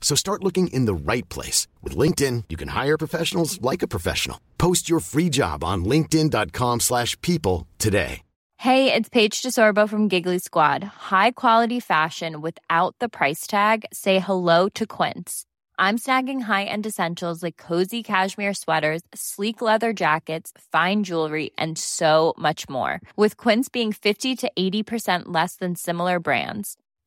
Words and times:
So 0.00 0.16
start 0.16 0.42
looking 0.42 0.66
in 0.68 0.86
the 0.86 1.12
right 1.12 1.28
place. 1.28 1.68
With 1.82 1.96
LinkedIn, 1.96 2.44
you 2.48 2.56
can 2.56 2.68
hire 2.68 2.98
professionals 2.98 3.62
like 3.62 3.82
a 3.82 3.92
professional. 3.96 4.40
Post 4.58 4.90
your 4.90 4.98
free 4.98 5.28
job 5.28 5.62
on 5.62 5.84
linkedin.com 5.84 6.80
slash 6.80 7.16
people 7.20 7.68
today. 7.78 8.22
Hey, 8.60 8.92
it's 8.92 9.08
Paige 9.08 9.40
DeSorbo 9.40 9.88
from 9.88 10.08
Giggly 10.08 10.38
Squad. 10.38 10.84
High 10.84 11.30
quality 11.30 11.80
fashion 11.80 12.42
without 12.42 12.94
the 12.98 13.08
price 13.08 13.46
tag. 13.46 13.86
Say 13.90 14.18
hello 14.18 14.68
to 14.74 14.84
Quince. 14.84 15.46
I'm 15.78 15.96
snagging 15.96 16.42
high-end 16.42 16.84
essentials 16.84 17.42
like 17.42 17.56
cozy 17.56 18.02
cashmere 18.02 18.52
sweaters, 18.52 19.00
sleek 19.14 19.62
leather 19.62 19.94
jackets, 19.94 20.52
fine 20.70 21.04
jewelry, 21.04 21.52
and 21.56 21.78
so 21.78 22.34
much 22.36 22.68
more. 22.68 23.00
With 23.16 23.38
Quince 23.38 23.70
being 23.70 23.94
50 23.94 24.36
to 24.36 24.52
80% 24.58 25.22
less 25.28 25.56
than 25.56 25.74
similar 25.74 26.20
brands. 26.20 26.76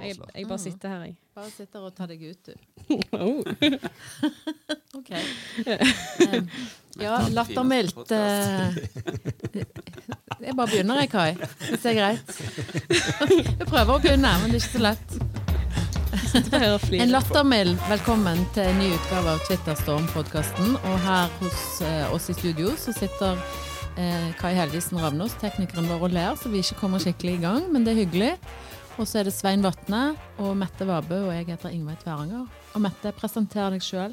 Jeg, 0.00 0.16
jeg 0.34 0.48
bare 0.48 0.58
sitter 0.58 0.88
her, 0.88 1.04
jeg. 1.04 1.16
Bare 1.34 1.50
sitter 1.50 1.84
og 1.86 1.94
tar 1.96 2.06
deg 2.12 2.22
ut, 2.30 2.48
du. 2.48 2.52
Oh. 3.12 3.42
OK. 4.98 5.10
Um, 5.66 6.48
ja, 7.00 7.18
lattermildt 7.32 8.12
uh, 8.12 8.76
Jeg 10.46 10.56
bare 10.56 10.68
begynner, 10.68 11.00
jeg, 11.00 11.10
Kai. 11.12 11.32
Hvis 11.68 11.84
det 11.84 11.92
er 11.92 11.98
greit. 12.00 12.34
Jeg 13.60 13.68
prøver 13.68 13.94
å 13.94 14.00
begynne, 14.02 14.32
men 14.42 14.52
det 14.52 14.58
er 14.58 14.64
ikke 14.64 14.76
så 14.76 14.84
lett. 14.90 15.08
En 16.32 17.12
lattermild 17.12 17.76
velkommen 17.88 18.38
til 18.56 18.64
en 18.68 18.78
ny 18.80 18.88
utgave 18.94 19.34
av 19.34 19.42
Twitterstorm-podkasten. 19.48 20.76
Og 20.80 20.98
her 21.06 21.32
hos 21.40 21.62
uh, 21.84 22.12
oss 22.14 22.30
i 22.32 22.36
studio 22.36 22.72
så 22.80 22.94
sitter 22.96 23.36
uh, 23.36 24.28
Kai 24.40 24.52
Helgesen 24.56 25.00
Ravnås, 25.00 25.36
teknikeren 25.40 25.88
vår, 25.90 26.06
og 26.08 26.14
ler, 26.16 26.36
så 26.40 26.52
vi 26.52 26.62
ikke 26.64 26.80
kommer 26.82 27.02
skikkelig 27.02 27.38
i 27.38 27.42
gang, 27.44 27.66
men 27.72 27.84
det 27.84 27.94
er 27.94 28.02
hyggelig. 28.04 28.32
Og 29.00 29.06
så 29.08 29.22
er 29.22 29.24
det 29.24 29.32
Svein 29.32 29.62
Vatne 29.64 30.12
og 30.42 30.52
Mette 30.60 30.84
Vabø, 30.84 31.22
og 31.24 31.32
jeg 31.32 31.46
heter 31.48 31.72
Ingveig 31.72 31.96
Tveranger. 32.02 32.44
Og 32.76 32.82
Mette, 32.84 33.12
presenter 33.16 33.72
deg 33.72 33.84
sjøl. 33.84 34.12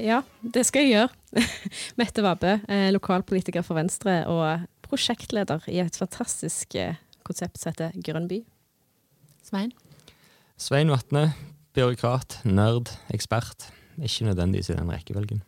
Ja, 0.00 0.22
det 0.40 0.64
skal 0.66 0.86
jeg 0.86 0.94
gjøre. 0.94 1.42
Mette 2.00 2.24
Vabø, 2.24 2.54
eh, 2.64 2.88
lokalpolitiker 2.94 3.64
for 3.66 3.76
Venstre 3.76 4.22
og 4.30 4.64
prosjektleder 4.86 5.68
i 5.68 5.82
et 5.84 5.98
fantastisk 6.00 6.78
eh, 6.80 6.96
konsept 7.28 7.60
som 7.60 7.74
heter 7.74 7.92
Grønn 8.06 8.30
by. 8.30 8.40
Svein? 9.44 9.74
Svein 10.56 10.88
Vatne, 10.88 11.28
byråkrat, 11.76 12.40
nerd, 12.48 12.94
ekspert. 13.12 13.68
Ikke 14.00 14.30
nødvendigvis 14.30 14.72
i 14.72 14.78
den 14.78 14.90
rekkevelgen. 14.90 15.44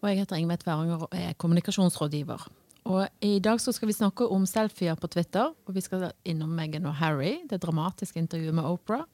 Og 0.00 0.12
jeg 0.12 0.22
heter 0.22 0.38
Ingveig 0.38 0.62
Tveranger 0.62 1.02
og 1.08 1.18
er 1.18 1.34
kommunikasjonsrådgiver. 1.34 2.46
Og 2.90 3.06
i 3.24 3.38
dag 3.42 3.60
så 3.62 3.72
skal 3.74 3.90
vi 3.90 3.94
snakke 3.94 4.26
om 4.26 4.48
selfier 4.48 4.98
på 4.98 5.10
Twitter, 5.12 5.52
og 5.54 5.76
vi 5.76 5.82
skal 5.84 6.10
innom 6.26 6.50
Meghan 6.56 6.88
og 6.90 6.98
Harry, 6.98 7.38
det 7.50 7.62
dramatiske 7.62 8.18
intervjuet 8.18 8.56
med 8.56 8.66
Oprah. 8.66 9.06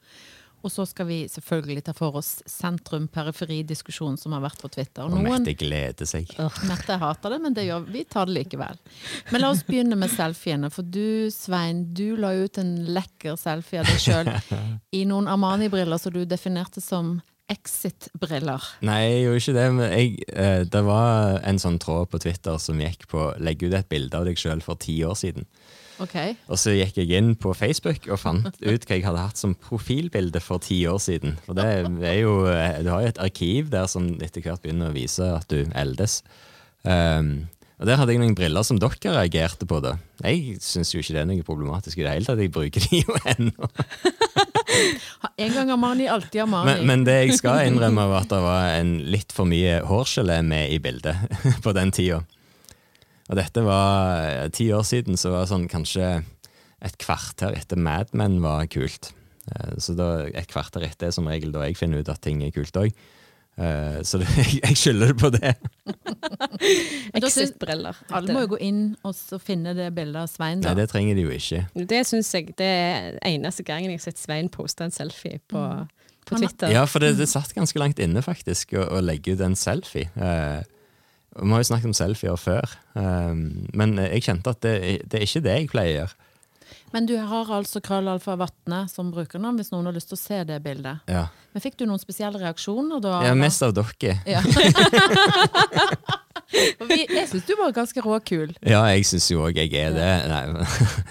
Og 0.65 0.71
så 0.73 0.87
skal 0.89 1.05
vi 1.05 1.17
selvfølgelig 1.29 1.83
ta 1.85 1.93
for 1.95 2.17
oss 2.17 2.39
sentrum-periferi-diskusjonen 2.49 4.17
som 4.17 4.33
har 4.33 4.41
vært 4.41 4.63
på 4.63 4.71
Twitter. 4.73 5.05
Og 5.05 5.21
Mette 5.21 5.53
gleder 5.55 6.09
seg. 6.09 6.31
Mette 6.67 6.97
hater 6.97 7.35
det, 7.35 7.39
men 7.43 7.55
det 7.55 7.67
gjør, 7.67 7.85
vi 7.93 8.01
tar 8.09 8.27
det 8.27 8.39
likevel. 8.39 8.81
Men 9.29 9.43
la 9.43 9.51
oss 9.53 9.61
begynne 9.67 9.95
med 9.99 10.11
selfiene. 10.11 10.71
For 10.73 10.81
du, 10.81 11.29
Svein, 11.33 11.85
du 11.93 12.17
la 12.19 12.33
ut 12.33 12.57
en 12.57 12.73
lekker 12.97 13.37
selfie 13.39 13.83
av 13.83 13.91
deg 13.91 14.01
sjøl 14.01 14.33
i 14.99 15.05
noen 15.07 15.29
Armani-briller 15.29 16.01
som 16.01 16.17
du 16.17 16.23
definerte 16.25 16.81
som 16.83 17.19
Exit-briller. 17.51 18.63
Nei, 18.83 18.99
jeg 19.05 19.23
gjorde 19.23 19.41
ikke 19.41 19.55
det. 19.57 19.65
Men 19.77 19.91
jeg, 19.93 20.13
eh, 20.33 20.63
det 20.67 20.83
var 20.87 21.39
en 21.47 21.59
sånn 21.61 21.79
tråd 21.79 22.09
på 22.11 22.19
Twitter 22.23 22.57
som 22.59 22.79
gikk 22.83 23.07
på 23.11 23.29
legg 23.39 23.63
ut 23.63 23.73
et 23.77 23.89
bilde 23.91 24.19
av 24.19 24.27
deg 24.27 24.39
sjøl 24.39 24.63
for 24.65 24.79
ti 24.83 24.97
år 25.07 25.15
siden. 25.19 25.47
Okay. 26.03 26.35
Og 26.51 26.59
så 26.61 26.75
gikk 26.75 26.99
jeg 26.99 27.09
inn 27.17 27.31
på 27.41 27.55
Facebook 27.57 28.05
og 28.11 28.19
fant 28.21 28.45
ut 28.61 28.83
hva 28.85 28.97
jeg 28.99 29.05
hadde 29.07 29.23
hatt 29.23 29.39
som 29.39 29.55
profilbilde 29.57 30.41
for 30.43 30.61
ti 30.61 30.83
år 30.85 30.99
siden. 31.01 31.39
For 31.47 31.57
det 31.57 31.65
er 31.65 32.19
jo, 32.19 32.45
eh, 32.51 32.83
Du 32.83 32.91
har 32.93 33.01
jo 33.01 33.07
et 33.15 33.23
arkiv 33.23 33.71
der 33.73 33.87
som 33.89 34.11
etter 34.21 34.43
hvert 34.43 34.61
begynner 34.61 34.91
å 34.91 34.97
vise 34.97 35.23
at 35.39 35.47
du 35.49 35.63
eldes. 35.73 36.21
Um, 36.83 37.47
og 37.79 37.85
Der 37.85 37.97
hadde 37.97 38.13
jeg 38.13 38.21
noen 38.21 38.35
briller 38.37 38.63
som 38.65 38.77
dere 38.79 39.13
reagerte 39.13 39.65
på. 39.65 39.81
da. 39.81 39.97
Jeg 40.23 40.57
syns 40.61 40.93
jo 40.93 40.99
ikke 40.99 41.13
det 41.13 41.21
er 41.21 41.29
noe 41.29 41.43
problematisk 41.45 41.97
i 41.99 42.03
det 42.03 42.13
hele 42.13 42.25
tatt. 42.25 42.39
Jeg 42.41 42.51
bruker 42.51 42.81
de 42.81 43.01
jo 43.03 43.17
ennå. 43.33 43.69
En 45.37 45.53
gang 45.53 45.71
Armani, 45.73 46.07
alltid 46.09 46.41
Armani. 46.43 46.71
Men, 46.71 46.85
men 46.89 47.03
det 47.07 47.15
jeg 47.19 47.37
skal 47.39 47.67
innrømme, 47.67 48.07
var 48.09 48.25
at 48.25 48.31
det 48.33 48.39
var 48.43 48.71
en 48.79 48.95
litt 49.13 49.33
for 49.35 49.49
mye 49.49 49.79
hårgelé 49.87 50.39
med 50.45 50.73
i 50.73 50.79
bildet 50.83 51.37
på 51.65 51.73
den 51.77 51.91
tida. 51.95 52.21
Og 53.27 53.35
dette 53.35 53.63
var 53.65 54.47
ti 54.55 54.69
år 54.71 54.85
siden, 54.87 55.17
så 55.19 55.33
var 55.33 55.43
det 55.45 55.51
sånn 55.51 55.67
kanskje 55.71 56.11
et 56.85 56.97
kvarter 57.01 57.55
etter 57.57 57.79
Mad 57.81 58.13
Men 58.15 58.37
var 58.43 58.67
kult. 58.71 59.11
Eh, 59.51 59.73
Så 59.81 59.95
da, 59.97 60.27
et 60.29 60.47
kvarter 60.51 60.85
etter 60.87 61.09
er 61.09 61.15
som 61.15 61.27
regel 61.27 61.51
da 61.55 61.65
jeg 61.67 61.77
finner 61.79 62.03
ut 62.03 62.11
at 62.13 62.21
ting 62.23 62.43
er 62.45 62.53
kult 62.55 62.77
òg. 62.79 62.93
Så 63.57 64.17
det, 64.21 64.27
jeg 64.61 64.77
skylder 64.77 65.13
det 65.13 65.17
på 65.17 65.31
det. 65.33 65.53
Da 67.17 67.25
Exit-briller. 67.25 67.97
Alle 68.13 68.33
må 68.35 68.43
jo 68.43 68.51
gå 68.53 68.59
inn 68.67 68.81
og 69.07 69.15
så 69.17 69.39
finne 69.41 69.73
det 69.77 69.87
bildet 69.97 70.19
av 70.21 70.29
Svein. 70.29 70.61
Nei, 70.61 70.75
det 70.77 70.87
trenger 70.91 71.17
de 71.17 71.25
jo 71.25 71.33
ikke. 71.33 71.63
Det 71.89 72.03
syns 72.05 72.29
jeg 72.35 72.51
det 72.59 72.67
er 72.67 73.17
eneste 73.25 73.65
gangen 73.65 73.89
jeg 73.89 74.01
har 74.01 74.05
sett 74.11 74.21
Svein 74.21 74.51
poste 74.53 74.85
en 74.85 74.93
selfie 74.93 75.41
på, 75.49 75.63
på 76.29 76.37
Twitter. 76.37 76.73
Ja, 76.75 76.85
for 76.89 77.01
det, 77.01 77.15
det 77.17 77.29
satt 77.31 77.55
ganske 77.57 77.81
langt 77.81 78.01
inne 78.03 78.21
faktisk 78.25 78.75
å, 78.77 78.85
å 78.99 79.01
legge 79.01 79.33
ut 79.33 79.41
en 79.45 79.57
selfie. 79.57 80.11
Uh, 80.13 80.61
vi 81.37 81.51
har 81.51 81.61
jo 81.61 81.69
snakket 81.69 81.91
om 81.91 81.97
selfier 81.97 82.39
før, 82.39 82.71
eh, 82.97 83.33
men 83.77 83.99
jeg 84.01 84.23
kjente 84.25 84.53
at 84.55 84.63
det, 84.65 84.73
det 85.05 85.19
er 85.19 85.27
ikke 85.27 85.43
det 85.45 85.57
jeg 85.57 85.69
pleier 85.69 85.91
å 85.91 85.97
gjøre. 85.99 86.26
Men 86.93 87.05
du 87.09 87.15
har 87.17 87.51
altså 87.57 87.81
Krøllalfa 87.83 88.37
Vatne 88.39 88.83
som 88.91 89.11
brukernavn 89.13 89.59
hvis 89.59 89.71
noen 89.73 89.89
har 89.89 89.95
lyst 89.95 90.11
til 90.11 90.17
å 90.17 90.21
se 90.21 90.41
det 90.47 90.59
bildet. 90.65 91.03
Ja, 91.11 91.27
Men 91.53 91.63
fikk 91.63 91.77
du 91.79 91.85
noen 91.89 92.01
spesielle 92.01 92.39
reaksjoner 92.41 93.01
da? 93.03 93.19
ja? 93.27 93.33
Mest 93.37 93.63
av 93.65 93.73
dere. 93.77 94.17
Ja. 94.27 94.41
Vi, 96.87 97.01
jeg 97.11 97.27
syns 97.27 97.43
du 97.47 97.53
var 97.59 97.73
ganske 97.75 98.01
råkul. 98.03 98.53
Ja, 98.63 98.79
jeg 98.93 99.03
syns 99.09 99.25
jo 99.31 99.41
òg 99.43 99.57
jeg 99.59 99.73
er 99.75 99.91
det. 99.95 100.11
Nei, 100.31 100.43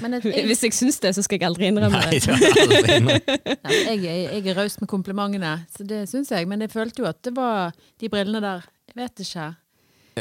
Men 0.00 0.16
et, 0.16 0.24
jeg, 0.30 0.46
Hvis 0.48 0.62
jeg 0.64 0.76
syns 0.76 0.98
det, 1.02 1.12
så 1.16 1.24
skal 1.26 1.40
jeg 1.40 1.48
aldri 1.50 1.68
innrømme 1.68 2.00
det. 2.06 2.22
Nei, 2.24 2.38
aldri 2.48 2.96
innrømme. 2.96 3.18
nei, 3.66 3.98
jeg, 4.06 4.22
jeg 4.30 4.40
er 4.54 4.56
raus 4.56 4.78
med 4.80 4.88
komplimentene, 4.90 5.52
så 5.76 5.84
det 5.88 6.06
syns 6.10 6.32
jeg. 6.32 6.48
Men 6.48 6.64
jeg 6.64 6.72
følte 6.72 7.04
jo 7.04 7.10
at 7.10 7.20
det 7.26 7.34
var 7.36 7.76
de 8.00 8.10
brillene 8.12 8.40
der. 8.44 8.64
Jeg 8.88 9.00
vet 9.02 9.26
ikke. 9.26 9.50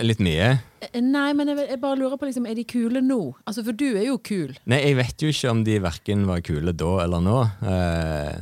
Litt 0.03 0.19
mye. 0.19 0.47
Eh, 0.83 0.97
Nei, 1.00 1.30
men 1.38 1.47
jeg, 1.53 1.69
jeg 1.71 1.80
bare 1.80 1.95
lurer 1.95 2.18
på, 2.19 2.27
liksom, 2.27 2.44
er 2.50 2.57
de 2.57 2.65
kule 2.68 3.00
nå? 3.00 3.19
Altså, 3.47 3.63
For 3.63 3.71
du 3.80 3.86
er 3.95 4.09
jo 4.09 4.18
kul. 4.19 4.51
Nei, 4.68 4.81
jeg 4.89 4.97
vet 5.00 5.24
jo 5.24 5.30
ikke 5.31 5.53
om 5.53 5.62
de 5.63 5.77
verken 5.86 6.25
var 6.27 6.42
kule 6.44 6.74
da 6.75 6.89
eller 7.06 7.24
nå. 7.24 7.38
Eh, 7.63 8.36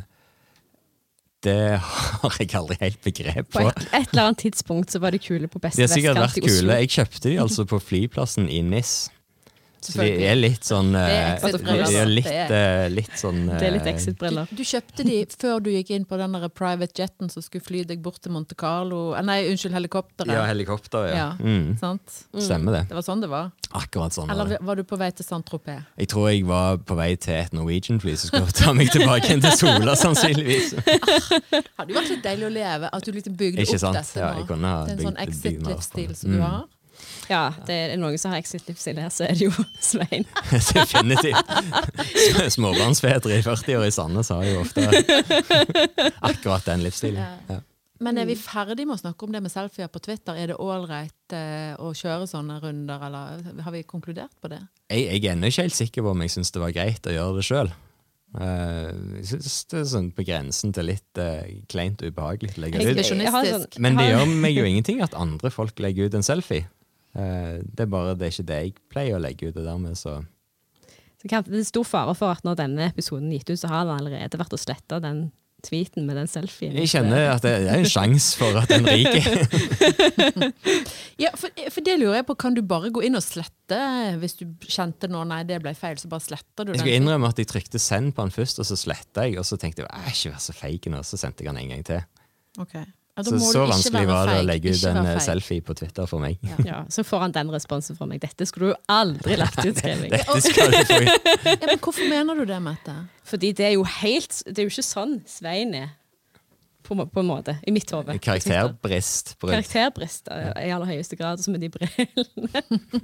det 1.43 1.57
har 1.83 2.37
jeg 2.39 2.53
aldri 2.55 2.77
helt 2.79 3.01
begrep 3.03 3.49
På 3.51 3.59
på. 3.59 3.67
et, 3.69 3.85
et 3.99 4.13
eller 4.13 4.29
annet 4.29 4.39
tidspunkt 4.45 4.93
så 4.95 5.01
var 5.03 5.11
de 5.13 5.19
kule 5.21 5.49
på 5.51 5.59
beste 5.61 5.77
De 5.81 5.85
har 5.85 5.91
sikkert 5.91 6.15
vestkant 6.17 6.23
vært 6.23 6.39
i 6.39 6.45
Oslo. 6.47 6.63
kule. 6.63 6.77
Jeg 6.81 6.93
kjøpte 6.95 7.23
de 7.29 7.35
altså 7.43 7.65
på 7.69 7.79
flyplassen 7.83 8.47
i 8.49 8.61
NIS. 8.63 8.93
Så 9.83 9.99
de 9.99 10.27
er 10.27 10.37
litt 10.37 10.67
sånn 10.67 10.93
Det 10.95 11.03
er 11.03 11.57
De 11.93 12.03
litt, 12.09 12.29
Det 12.49 12.63
litt 12.93 13.17
sånn 13.19 13.41
Det 13.51 13.67
er 13.67 13.75
litt 13.75 13.89
exit-briller. 13.89 14.51
Du 14.51 14.63
kjøpte 14.67 15.05
de 15.07 15.17
før 15.39 15.63
du 15.63 15.71
gikk 15.73 15.93
inn 15.95 16.05
på 16.07 16.19
den 16.19 16.37
private 16.55 17.03
jeten 17.03 17.31
som 17.31 17.43
skulle 17.43 17.65
fly 17.65 17.83
deg 17.87 18.01
bort 18.03 18.21
til 18.23 18.33
Monte 18.35 18.55
Carlo 18.59 19.13
eh, 19.17 19.23
Nei, 19.25 19.41
unnskyld, 19.51 19.75
helikopteret. 19.75 20.33
Ja, 20.33 20.45
helikopter, 20.49 21.09
ja. 21.09 21.15
Ja. 21.23 21.27
Mm, 21.39 21.75
Sant? 21.79 22.23
stemmer 22.37 22.79
det. 22.79 22.83
Det 22.89 22.97
var 22.97 23.05
sånn 23.05 23.23
det 23.23 23.29
var? 23.31 23.51
Akkurat 23.73 24.13
sånn. 24.13 24.29
Eller 24.29 24.57
var 24.61 24.77
du 24.77 24.83
på 24.87 24.97
vei 25.01 25.09
til 25.15 25.25
Saint-Tropez? 25.25 25.81
Jeg 25.97 26.09
tror 26.11 26.29
jeg 26.29 26.45
var 26.47 26.77
på 26.85 26.97
vei 26.97 27.13
til 27.17 27.35
et 27.39 27.55
Norwegian-fly 27.55 28.13
som 28.21 28.29
skulle 28.29 28.53
ta 28.55 28.73
meg 28.77 28.91
tilbake 28.93 29.31
igjen 29.31 29.41
til 29.43 29.55
Sola, 29.57 29.95
sannsynligvis. 30.03 30.75
Hadde 30.83 31.89
jo 31.89 31.97
vært 31.97 32.11
litt 32.13 32.23
deilig 32.25 32.49
å 32.49 32.53
leve, 32.53 32.91
at 32.93 33.07
du 33.07 33.11
liksom 33.15 33.37
bygde 33.39 33.65
Ikke 33.65 33.79
opp 33.79 33.85
sant? 33.87 33.99
dette 34.01 34.21
Ja, 34.21 34.29
nå. 34.29 34.43
jeg 34.43 34.49
kunne 34.51 34.73
ha 34.75 34.83
det 34.85 34.93
er 34.93 34.99
en 34.99 35.07
sånn 35.07 35.17
mer 35.17 35.27
exit-livsstil 35.27 36.15
som 36.19 36.33
mm. 36.33 36.37
du 36.37 36.45
har. 36.45 36.63
Ja, 37.31 37.43
det 37.67 37.75
er 37.75 37.99
noen 37.99 38.17
som 38.19 38.33
har 38.33 38.41
exit-livsstil 38.43 38.99
her, 39.01 39.11
så 39.13 39.27
er 39.27 39.37
det 39.37 39.47
jo 39.47 39.65
Svein. 39.91 40.25
Definitivt. 40.73 41.53
Småbarnsfedre 42.55 43.39
i 43.39 43.43
40 43.45 43.79
år 43.79 43.85
i 43.87 43.93
Sandnes 43.93 44.31
har 44.33 44.43
jo 44.47 44.63
ofte 44.63 44.87
akkurat 46.21 46.65
den 46.67 46.83
livsstilen. 46.85 47.37
Ja. 47.49 47.61
Men 48.03 48.19
er 48.19 48.27
vi 48.27 48.35
ferdig 48.35 48.83
med 48.87 48.97
å 48.97 48.99
snakke 48.99 49.23
om 49.23 49.31
det 49.31 49.39
med 49.45 49.53
selfier 49.53 49.87
på 49.91 50.01
Twitter? 50.03 50.35
Er 50.35 50.51
det 50.51 50.59
ålreit 50.59 51.35
eh, 51.35 51.71
å 51.79 51.93
kjøre 51.95 52.27
sånne 52.27 52.57
runder, 52.63 53.05
eller 53.07 53.63
har 53.63 53.75
vi 53.75 53.83
konkludert 53.87 54.33
på 54.43 54.51
det? 54.51 54.59
Jeg, 54.91 55.05
jeg 55.07 55.23
er 55.23 55.37
ennå 55.37 55.51
ikke 55.51 55.67
helt 55.67 55.77
sikker 55.77 56.05
på 56.05 56.11
om 56.11 56.25
jeg 56.25 56.33
syns 56.35 56.51
det 56.51 56.63
var 56.63 56.75
greit 56.75 57.07
å 57.07 57.15
gjøre 57.15 57.39
det 57.39 57.47
sjøl. 57.47 57.73
jeg 58.33 59.27
syns 59.29 59.57
det 59.71 59.79
er 59.79 59.89
sånn 59.93 60.11
på 60.17 60.25
grensen 60.27 60.73
til 60.75 60.89
litt 60.89 61.21
uh, 61.21 61.45
kleint 61.71 62.01
og 62.01 62.11
ubehagelig 62.11 62.57
å 62.57 62.63
legge 62.65 62.83
ut. 62.83 63.79
Men 63.79 63.99
det 64.01 64.09
gjør 64.09 64.35
meg 64.41 64.57
jo 64.57 64.67
ingenting 64.67 65.03
at 65.05 65.15
andre 65.15 65.53
folk 65.53 65.79
legger 65.79 66.09
ut 66.09 66.17
en 66.19 66.25
selfie. 66.25 66.67
Eh, 67.15 67.61
det 67.63 67.85
er 67.85 67.91
bare 67.93 68.15
det 68.17 68.25
er 68.27 68.33
ikke 68.33 68.47
det 68.49 68.59
jeg 68.63 68.73
pleier 68.89 69.19
å 69.19 69.21
legge 69.21 69.49
ut, 69.51 69.57
og 69.57 69.67
dermed 69.67 69.97
så 69.99 70.19
Så 71.21 71.29
kan, 71.29 71.45
det 71.47 71.61
er 71.61 71.69
stor 71.69 71.85
fare 71.87 72.15
for 72.17 72.33
at 72.33 72.43
når 72.43 72.57
denne 72.59 72.89
episoden 72.89 73.29
er 73.31 73.39
gitt 73.39 73.53
ut, 73.53 73.59
så 73.61 73.69
har 73.71 73.85
den 73.87 73.95
allerede 74.01 74.39
vært 74.41 74.53
å 74.57 74.59
slette 74.59 74.99
den 75.03 75.31
tweeten 75.63 76.03
med 76.03 76.17
den 76.19 76.27
selfien. 76.27 76.73
Jeg 76.75 76.89
kjenner 76.91 77.29
at 77.31 77.45
det, 77.45 77.53
er 77.71 77.77
en 77.79 77.87
sjanse 77.87 78.35
for 78.35 78.57
at 78.59 78.67
den 78.73 78.83
ryker. 78.83 79.23
Ja, 81.21 81.29
for, 81.37 81.53
for 81.71 81.85
det 81.85 81.93
lurer 82.01 82.17
jeg 82.17 82.25
på, 82.27 82.35
kan 82.41 82.55
du 82.57 82.59
bare 82.65 82.89
gå 82.91 83.03
inn 83.05 83.15
og 83.15 83.23
slette 83.23 83.77
hvis 84.19 84.33
du 84.39 84.43
kjente 84.65 85.07
nå, 85.07 85.21
nei, 85.29 85.43
det 85.47 85.59
ble 85.63 85.71
feil, 85.77 85.95
så 86.01 86.09
bare 86.11 86.25
sletter 86.25 86.65
du 86.65 86.71
den? 86.71 86.75
Jeg 86.75 86.81
skulle 86.81 86.95
skal 86.97 87.03
innrømme 87.03 87.29
at 87.31 87.39
jeg 87.39 87.49
trykte 87.51 87.79
send 87.79 88.11
på 88.17 88.25
den 88.25 88.33
først, 88.33 88.59
og 88.59 88.67
så 88.67 88.75
sletta 88.79 89.27
jeg. 89.27 89.37
Og 89.39 89.45
så 89.47 89.55
tenkte 89.61 89.85
jeg 89.85 89.91
"Æ, 89.93 90.11
ikke 90.11 90.33
vær 90.33 90.43
så 90.43 90.55
feig 90.57 90.89
nå, 90.91 90.99
så 91.05 91.19
sendte 91.21 91.45
jeg 91.45 91.53
den 91.53 91.61
en 91.63 91.71
gang 91.75 91.85
til. 91.87 92.01
Ok. 92.59 92.75
Ja, 93.15 93.23
Så, 93.23 93.37
så 93.37 93.65
vanskelig 93.69 94.07
var 94.09 94.25
det 94.25 94.39
å 94.41 94.45
legge 94.47 94.71
ut 94.73 94.83
en 94.89 95.05
eh, 95.05 95.19
selfie 95.21 95.61
på 95.61 95.75
Twitter 95.77 96.07
for 96.09 96.23
meg. 96.23 96.39
Ja, 96.65 96.79
så 96.89 97.03
får 97.05 97.27
han 97.27 97.35
den 97.35 97.51
responsen 97.53 97.97
fra 97.97 98.07
meg. 98.09 98.23
Dette 98.23 98.47
skulle 98.49 98.71
du 98.73 98.87
aldri 98.89 99.35
lagt 99.37 99.59
ut, 99.61 99.77
skrev 99.77 100.07
jeg. 100.07 100.23
Ja, 101.45 101.67
men 101.67 101.77
hvorfor 101.77 102.07
mener 102.09 102.39
du 102.41 102.47
det, 102.49 102.57
Mette? 102.65 102.95
Fordi 103.29 103.51
det 103.53 103.67
er 103.67 103.75
jo 103.75 103.83
helt 104.01 104.39
Det 104.47 104.57
er 104.63 104.65
jo 104.65 104.71
ikke 104.73 104.83
sånn 104.85 105.13
Svein 105.29 105.75
er, 105.77 105.91
på, 106.83 106.97
på 106.97 107.21
en 107.21 107.29
måte, 107.29 107.55
i 107.69 107.71
mitt 107.75 107.91
hode. 107.93 108.17
Karakterbrist. 108.19 109.35
Karakterbrist 109.39 110.27
eh, 110.33 110.49
i 110.65 110.73
aller 110.73 110.89
høyeste 110.89 111.15
grad, 111.19 111.39
som 111.43 111.53
med 111.53 111.61
de 111.63 111.69
brillene. 111.71 113.03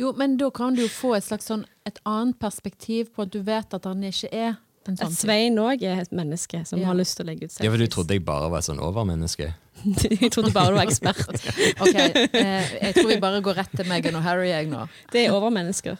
Jo, 0.00 0.14
men 0.16 0.38
da 0.40 0.48
kan 0.54 0.78
du 0.78 0.84
jo 0.86 0.88
få 0.94 1.16
et 1.18 1.26
slags 1.26 1.50
sånn, 1.50 1.66
et 1.90 1.98
annet 2.08 2.38
perspektiv 2.40 3.10
på 3.16 3.26
at 3.26 3.34
du 3.34 3.42
vet 3.44 3.74
at 3.76 3.90
han 3.90 4.06
ikke 4.06 4.30
er 4.30 4.54
At 4.88 4.96
sånn. 4.96 5.12
Svein 5.12 5.58
òg 5.60 5.82
er 5.84 5.98
et 6.00 6.12
menneske 6.16 6.62
som 6.66 6.80
Ja. 6.80 6.86
har 6.88 6.94
lyst 6.96 7.16
til 7.18 7.26
å 7.26 7.28
legge 7.28 7.44
ut 7.44 7.52
selfies. 7.52 7.64
Ja, 7.66 7.70
for 7.70 7.78
du 7.78 7.86
trodde 7.86 8.14
jeg 8.16 8.24
bare 8.24 8.48
var 8.50 8.58
et 8.62 8.64
sånn 8.64 8.80
overmenneske? 8.80 9.50
jeg 10.22 10.30
trodde 10.32 10.52
bare 10.52 10.72
du 10.72 10.78
var 10.78 10.86
ekspert. 10.88 11.28
Ok, 11.84 11.94
eh, 11.96 12.70
jeg 12.80 12.94
tror 12.96 13.08
vi 13.10 13.18
bare 13.20 13.42
går 13.44 13.54
rett 13.60 13.74
til 13.76 13.86
Meghan 13.90 14.16
og 14.16 14.22
Harry 14.24 14.48
jeg 14.48 14.70
nå. 14.72 14.86
Det 15.12 15.26
er 15.26 15.36
overmennesker. 15.36 15.98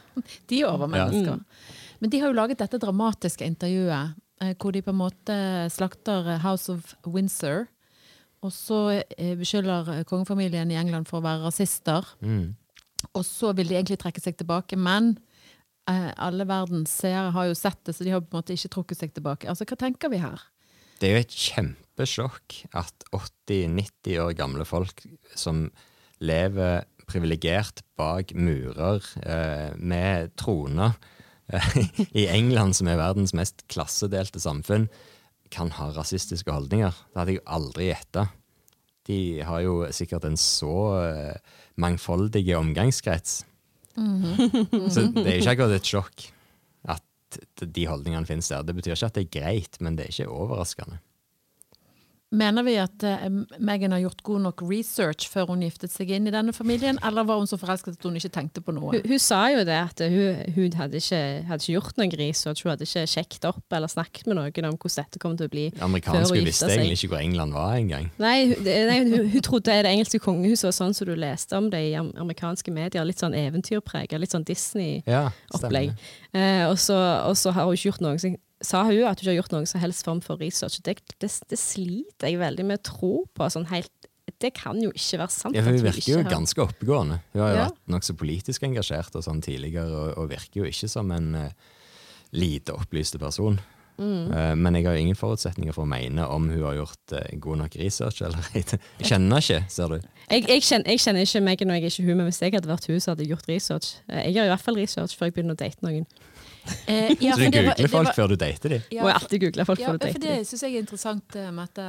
De 0.48 0.62
er 0.62 0.70
overmennesker. 0.72 1.36
Mm. 1.36 1.44
Men 2.00 2.10
de 2.10 2.20
har 2.22 2.32
jo 2.32 2.38
laget 2.40 2.58
dette 2.64 2.80
dramatiske 2.80 3.44
intervjuet 3.44 4.14
eh, 4.40 4.54
hvor 4.56 4.72
de 4.72 4.80
på 4.82 4.94
en 4.94 5.00
måte 5.02 5.36
slakter 5.72 6.32
eh, 6.36 6.40
House 6.40 6.72
of 6.72 6.94
Windsor. 7.04 7.66
Og 8.40 8.52
så 8.56 8.78
eh, 9.18 9.34
beskylder 9.36 9.92
eh, 9.98 10.04
kongefamilien 10.08 10.70
i 10.72 10.78
England 10.80 11.04
for 11.10 11.20
å 11.20 11.26
være 11.28 11.44
rasister. 11.44 12.08
Mm. 12.24 12.54
Og 13.12 13.24
så 13.28 13.52
vil 13.56 13.68
de 13.68 13.76
egentlig 13.76 14.00
trekke 14.00 14.20
seg 14.24 14.36
tilbake, 14.40 14.76
men 14.80 15.12
eh, 15.18 15.29
alle 15.88 16.44
verdens 16.46 16.92
seere 17.02 17.32
har 17.34 17.48
jo 17.48 17.54
sett 17.58 17.80
det, 17.88 17.94
så 17.96 18.04
de 18.06 18.12
har 18.14 18.20
på 18.22 18.34
en 18.34 18.40
måte 18.42 18.54
ikke 18.54 18.70
trukket 18.74 19.00
seg 19.00 19.14
tilbake. 19.16 19.48
Altså, 19.50 19.66
Hva 19.66 19.78
tenker 19.80 20.12
vi 20.12 20.20
her? 20.22 20.42
Det 21.00 21.08
er 21.08 21.16
jo 21.16 21.22
et 21.24 21.36
kjempesjokk 21.46 22.56
at 22.76 23.06
80-90 23.16 24.18
år 24.20 24.34
gamle 24.36 24.66
folk 24.68 25.00
som 25.32 25.70
lever 26.20 26.84
privilegert 27.10 27.82
bak 27.98 28.34
murer 28.36 29.00
eh, 29.24 29.70
med 29.76 30.34
troner 30.38 30.94
eh, 31.48 31.70
i 32.20 32.26
England, 32.28 32.76
som 32.76 32.90
er 32.90 33.00
verdens 33.00 33.34
mest 33.36 33.64
klassedelte 33.72 34.42
samfunn, 34.42 34.88
kan 35.50 35.72
ha 35.80 35.90
rasistiske 35.96 36.52
holdninger. 36.52 36.94
Det 37.10 37.18
hadde 37.18 37.34
jeg 37.34 37.40
jo 37.40 37.48
aldri 37.56 37.88
gjetta. 37.88 38.28
De 39.08 39.20
har 39.42 39.64
jo 39.64 39.80
sikkert 39.96 40.28
en 40.28 40.38
så 40.38 40.76
eh, 41.00 41.56
mangfoldig 41.80 42.44
omgangskrets. 42.60 43.40
Så 43.96 45.06
det 45.14 45.24
er 45.24 45.34
jo 45.34 45.40
ikke 45.42 45.54
akkurat 45.56 45.76
et 45.80 45.90
sjokk 45.90 46.26
at 46.90 47.38
de 47.60 47.86
holdningene 47.86 48.26
finnes 48.28 48.48
der. 48.50 48.64
Det 48.66 48.74
betyr 48.78 48.94
ikke 48.94 49.10
at 49.10 49.18
det 49.18 49.24
er 49.26 49.34
greit, 49.40 49.80
men 49.80 49.98
det 49.98 50.06
er 50.06 50.14
ikke 50.14 50.32
overraskende. 50.32 51.00
Mener 52.30 52.62
vi 52.62 52.76
at 52.78 53.02
uh, 53.02 53.24
Meghan 53.58 53.90
har 53.90 54.04
gjort 54.04 54.20
god 54.22 54.42
nok 54.44 54.62
research 54.62 55.26
før 55.32 55.48
hun 55.50 55.64
giftet 55.64 55.90
seg 55.90 56.12
inn 56.14 56.28
i 56.30 56.32
denne 56.34 56.52
familien, 56.54 56.98
eller 57.02 57.24
var 57.26 57.40
hun 57.40 57.48
så 57.50 57.56
forelsket 57.58 57.96
at 57.96 58.04
hun 58.06 58.18
ikke 58.20 58.30
tenkte 58.36 58.62
på 58.62 58.70
noe? 58.76 58.92
Hun, 58.94 59.08
hun 59.10 59.22
sa 59.22 59.40
jo 59.50 59.64
det, 59.66 59.74
at 59.74 60.02
hun, 60.12 60.44
hun 60.54 60.76
hadde, 60.78 61.00
ikke, 61.02 61.18
hadde 61.48 61.64
ikke 61.64 61.74
gjort 61.74 61.98
noen 61.98 62.14
research. 62.20 62.62
Hun 62.62 62.70
hadde 62.70 62.86
ikke 62.86 63.02
sjekket 63.10 63.48
opp 63.50 63.74
eller 63.74 63.90
snakket 63.90 64.30
med 64.30 64.38
noen 64.38 64.68
om 64.68 64.76
hvordan 64.78 64.94
dette 65.00 65.22
kom 65.22 65.34
til 65.40 65.50
å 65.50 65.52
bli. 65.56 65.64
før 65.74 65.88
Amerikanske 65.88 66.38
hun 66.38 66.46
visste 66.46 66.68
gifta 66.68 66.70
seg. 66.70 66.76
egentlig 66.76 66.98
ikke 67.00 67.10
hvor 67.16 67.24
England 67.24 67.56
var 67.56 67.74
engang. 67.80 68.06
Nei, 68.22 68.36
nei 68.62 68.98
hun, 69.00 69.26
hun 69.32 69.46
trodde 69.48 69.74
det 69.82 69.90
engelske 69.90 70.20
kongehuset 70.22 70.68
var 70.68 70.76
sånn 70.76 70.94
som 70.94 71.10
du 71.10 71.16
leste 71.18 71.58
om 71.58 71.66
det 71.72 71.80
i 71.88 71.96
amerikanske 71.98 72.70
medier. 72.76 73.08
Litt 73.10 73.24
sånn 73.24 73.34
eventyrpreget, 73.34 74.14
litt 74.22 74.36
sånn 74.36 74.46
Disney-opplegg. 74.46 75.90
Ja, 76.30 76.38
uh, 76.38 76.70
og, 76.70 76.78
så, 76.78 77.00
og 77.26 77.34
så 77.42 77.50
har 77.56 77.66
hun 77.66 77.74
ikke 77.74 77.90
gjort 77.90 78.06
noe 78.06 78.38
Sa 78.62 78.82
hun 78.84 78.92
at 79.08 79.20
hun 79.20 79.24
ikke 79.24 79.30
har 79.30 79.38
gjort 79.40 79.52
noen 79.54 79.66
som 79.70 79.80
helst 79.80 80.04
form 80.04 80.20
for 80.20 80.36
research. 80.36 80.80
Det, 80.84 80.98
det, 81.22 81.30
det 81.48 81.58
sliter 81.58 82.28
jeg 82.28 82.38
veldig 82.42 82.66
med 82.68 82.80
å 82.82 82.82
tro 82.90 83.12
på. 83.32 83.48
Sånn 83.48 83.64
helt, 83.70 83.90
det 84.40 84.52
kan 84.56 84.76
jo 84.82 84.90
ikke 84.92 85.18
være 85.22 85.32
sant. 85.32 85.56
Ja, 85.56 85.62
Hun 85.64 85.78
virker 85.80 86.04
jo 86.12 86.18
ikke 86.20 86.28
har- 86.28 86.34
ganske 86.36 86.62
oppegående. 86.66 87.20
Hun 87.32 87.40
har 87.42 87.50
jo 87.50 87.56
Ja. 87.56 87.64
vært 87.70 87.80
nokså 87.96 88.16
politisk 88.20 88.62
engasjert 88.68 89.16
og 89.16 89.24
sånn 89.24 89.40
tidligere, 89.42 89.88
og, 89.88 90.18
og 90.18 90.28
virker 90.30 90.60
jo 90.62 90.68
ikke 90.68 90.88
som 90.92 91.10
en 91.16 91.34
uh, 91.34 91.50
lite 92.32 92.72
opplyste 92.76 93.18
person. 93.18 93.58
Mm. 94.00 94.30
Uh, 94.32 94.54
men 94.56 94.74
jeg 94.78 94.86
har 94.86 94.96
ingen 94.96 95.16
forutsetninger 95.18 95.74
for 95.76 95.84
å 95.84 95.90
mene 95.90 96.24
om 96.28 96.46
hun 96.48 96.62
har 96.62 96.76
gjort 96.78 97.12
uh, 97.16 97.24
god 97.42 97.58
nok 97.64 97.74
research 97.76 98.22
eller. 98.24 98.44
Jeg 98.54 98.78
kjenner 99.10 99.40
ikke, 99.44 99.58
ser 99.68 99.88
du. 99.92 99.98
Jeg, 100.30 100.46
jeg, 100.48 100.62
kjenner, 100.62 100.86
jeg 100.94 101.00
kjenner 101.02 101.26
ikke 101.26 101.40
Megan 101.44 101.70
og 101.72 101.76
jeg 101.76 101.84
er 101.84 101.90
ikke 101.90 102.04
hun, 102.06 102.16
men 102.20 102.28
hvis 102.30 102.38
jeg 102.40 102.52
hadde 102.54 102.70
vært 102.70 102.86
hun, 102.86 103.00
så 103.02 103.10
hadde 103.12 103.24
jeg 103.26 103.32
gjort 103.34 103.48
research. 103.50 103.88
Uh, 104.08 104.20
Jeg 104.22 104.36
gjør 104.36 104.44
i 104.48 104.52
hvert 104.54 104.64
fall 104.68 104.78
research 104.78 105.16
før 105.18 105.28
jeg 105.28 105.34
begynner 105.36 105.56
å 105.56 105.60
date 105.64 105.84
noen. 105.84 106.06
Eh, 106.86 107.14
ja, 107.20 107.32
Så 107.32 107.38
du 107.38 107.50
det 107.50 107.64
var- 107.64 107.74
googler 107.74 107.76
det 107.76 107.90
folk 107.90 108.06
var- 108.06 108.14
før 108.14 108.28
du 108.28 108.36
dater 108.36 108.68
dem? 108.68 108.82
Ja, 108.90 109.02
Må 109.02 109.08
jeg 109.08 109.14
alltid 109.20 109.40
google 109.40 109.64
folk 109.64 109.78
Ja, 109.80 109.86
før 109.88 109.98
du 109.98 110.06
for 110.12 110.18
dem. 110.18 110.20
det 110.36 110.46
syns 110.46 110.60
jeg 110.62 110.74
er 110.74 110.82
interessant, 110.82 111.36
eh, 111.36 111.50
Mette, 111.50 111.86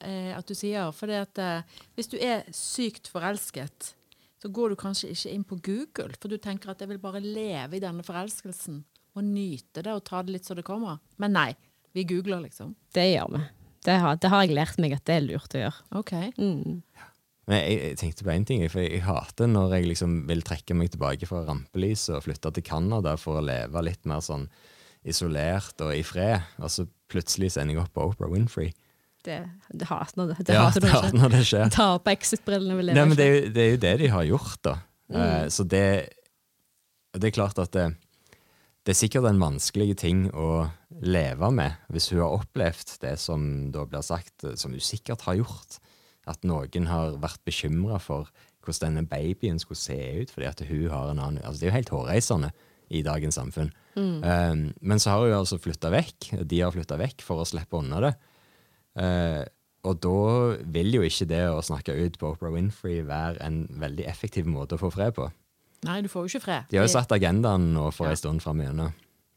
eh, 0.00 0.36
at 0.38 0.46
du 0.46 0.54
sier. 0.54 0.92
For 0.92 1.06
det 1.06 1.20
at 1.28 1.38
eh, 1.38 1.62
hvis 1.96 2.08
du 2.10 2.16
er 2.18 2.44
sykt 2.52 3.10
forelsket, 3.12 3.94
så 4.42 4.50
går 4.52 4.68
du 4.70 4.76
kanskje 4.76 5.10
ikke 5.10 5.32
inn 5.34 5.44
på 5.44 5.60
Google, 5.62 6.14
for 6.20 6.28
du 6.28 6.36
tenker 6.38 6.70
at 6.70 6.78
jeg 6.78 6.88
vil 6.88 6.98
bare 6.98 7.20
leve 7.20 7.74
i 7.76 7.80
denne 7.80 8.02
forelskelsen 8.04 8.82
og 9.16 9.22
nyte 9.24 9.82
det 9.82 9.86
og 9.92 10.04
ta 10.04 10.22
det 10.22 10.32
litt 10.32 10.44
så 10.44 10.54
det 10.54 10.64
kommer. 10.64 10.98
Men 11.18 11.32
nei, 11.32 11.54
vi 11.94 12.04
googler, 12.04 12.42
liksom. 12.42 12.74
Det 12.92 13.14
gjør 13.16 13.30
vi. 13.38 13.40
Det 13.84 14.00
har, 14.00 14.16
det 14.16 14.30
har 14.30 14.42
jeg 14.46 14.54
lært 14.56 14.78
meg 14.78 14.92
at 14.92 15.04
det 15.04 15.16
er 15.16 15.26
lurt 15.26 15.54
å 15.54 15.60
gjøre. 15.60 15.80
OK. 15.92 16.12
Mm. 16.38 16.82
Men 17.50 17.60
jeg, 17.60 17.80
jeg 17.80 17.98
tenkte 18.00 18.26
på 18.26 18.32
en 18.32 18.46
ting, 18.48 18.62
for 18.72 18.80
jeg, 18.84 18.94
jeg 18.96 19.04
hater 19.04 19.50
når 19.50 19.76
jeg 19.76 19.90
liksom 19.90 20.14
vil 20.30 20.44
trekke 20.46 20.76
meg 20.78 20.94
tilbake 20.94 21.28
fra 21.28 21.42
rampelyset 21.48 22.16
og 22.18 22.24
flytte 22.24 22.54
til 22.56 22.64
Canada 22.66 23.16
for 23.20 23.40
å 23.40 23.44
leve 23.44 23.82
litt 23.84 24.08
mer 24.08 24.24
sånn 24.24 24.46
isolert 25.04 25.82
og 25.84 25.92
i 25.92 26.00
fred, 26.06 26.40
og 26.56 26.72
så 26.72 26.86
plutselig 27.12 27.52
sender 27.54 27.76
jeg 27.76 27.82
opp 27.84 27.92
på 27.96 28.06
Oprah 28.08 28.32
Winfrey. 28.32 28.72
Det, 29.24 29.38
det 29.72 29.88
hater 29.88 30.18
når 30.20 30.32
det, 30.32 30.46
det 30.48 30.56
ja, 30.56 30.64
hater 30.66 30.84
det 30.84 30.92
hater 30.92 31.16
når 31.16 31.32
det 31.32 31.42
skjer. 31.48 31.68
Ta 31.72 31.88
på 32.00 32.12
exit-brillene 32.12 32.76
vil 32.76 32.92
Nei, 32.92 33.04
men 33.08 33.16
det 33.16 33.26
er, 33.26 33.34
jo, 33.34 33.52
det 33.52 33.62
er 33.62 33.70
jo 33.70 33.82
det 33.84 33.92
de 34.02 34.10
har 34.12 34.26
gjort, 34.28 34.58
da. 34.66 34.74
Eh, 35.14 35.44
så 35.52 35.64
det, 35.68 35.86
det 37.16 37.28
er 37.28 37.36
klart 37.36 37.60
at 37.60 37.72
det, 37.76 37.86
det 38.84 38.92
er 38.92 38.98
sikkert 38.98 39.28
en 39.30 39.40
vanskelig 39.40 39.94
ting 40.00 40.26
å 40.36 40.66
leve 41.04 41.48
med 41.56 41.80
hvis 41.92 42.10
hun 42.12 42.20
har 42.20 42.36
opplevd 42.36 42.98
det 43.04 43.14
som 43.20 43.46
da 43.72 43.86
blir 43.88 44.04
sagt, 44.04 44.44
eh, 44.44 44.56
som 44.60 44.76
hun 44.76 44.84
sikkert 44.84 45.24
har 45.28 45.40
gjort. 45.40 45.80
At 46.30 46.44
noen 46.46 46.88
har 46.88 47.18
vært 47.22 47.42
bekymra 47.44 47.98
for 48.00 48.30
hvordan 48.64 48.94
denne 48.94 49.08
babyen 49.08 49.58
skulle 49.60 49.80
se 49.80 49.96
ut, 50.22 50.30
fordi 50.32 50.48
at 50.48 50.62
hun 50.64 50.86
har 50.88 51.10
en 51.10 51.20
annen 51.20 51.42
altså 51.44 51.60
Det 51.60 51.66
er 51.66 51.72
jo 51.72 51.78
helt 51.78 51.92
hårreisende 51.92 52.52
i 52.94 53.02
dagens 53.04 53.36
samfunn. 53.40 53.72
Eh, 53.96 54.54
men 54.80 55.02
så 55.02 55.14
har 55.14 55.26
hun 55.26 55.36
altså 55.36 55.60
flytta 55.60 55.92
vekk. 55.92 56.30
De 56.44 56.62
har 56.62 56.72
flytta 56.72 56.98
vekk 57.00 57.24
for 57.26 57.42
å 57.42 57.48
slippe 57.48 57.80
unna 57.80 58.00
det. 58.08 58.14
Uh, 58.94 59.42
og 59.84 59.96
da 59.98 60.18
vil 60.70 60.94
jo 60.94 61.00
ikke 61.02 61.26
det 61.26 61.42
å 61.50 61.62
snakke 61.64 61.96
ut 61.98 62.14
på 62.20 62.28
Oprah 62.30 62.52
Winfrey 62.54 63.00
være 63.04 63.42
en 63.42 63.64
veldig 63.82 64.06
effektiv 64.06 64.46
måte 64.46 64.78
å 64.78 64.80
få 64.80 64.92
fred 64.94 65.16
på. 65.16 65.26
Nei, 65.84 65.98
du 66.00 66.08
får 66.08 66.24
jo 66.24 66.30
ikke 66.30 66.44
fred. 66.46 66.68
De 66.70 66.78
har 66.78 66.86
jo 66.86 66.92
satt 66.94 67.12
agendaen 67.12 67.72
nå 67.74 67.88
for 67.92 68.08
en 68.08 68.16
stund 68.16 68.44
fram 68.44 68.62
igjennom. 68.62 68.94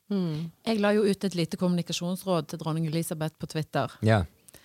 Jeg 0.07 0.79
la 0.79 0.93
jo 0.95 1.03
ut 1.03 1.25
et 1.27 1.35
lite 1.35 1.59
kommunikasjonsråd 1.59 2.53
til 2.53 2.61
dronning 2.61 2.87
Elisabeth 2.87 3.35
på 3.41 3.49
Twitter. 3.51 3.91
Ja. 4.07 4.21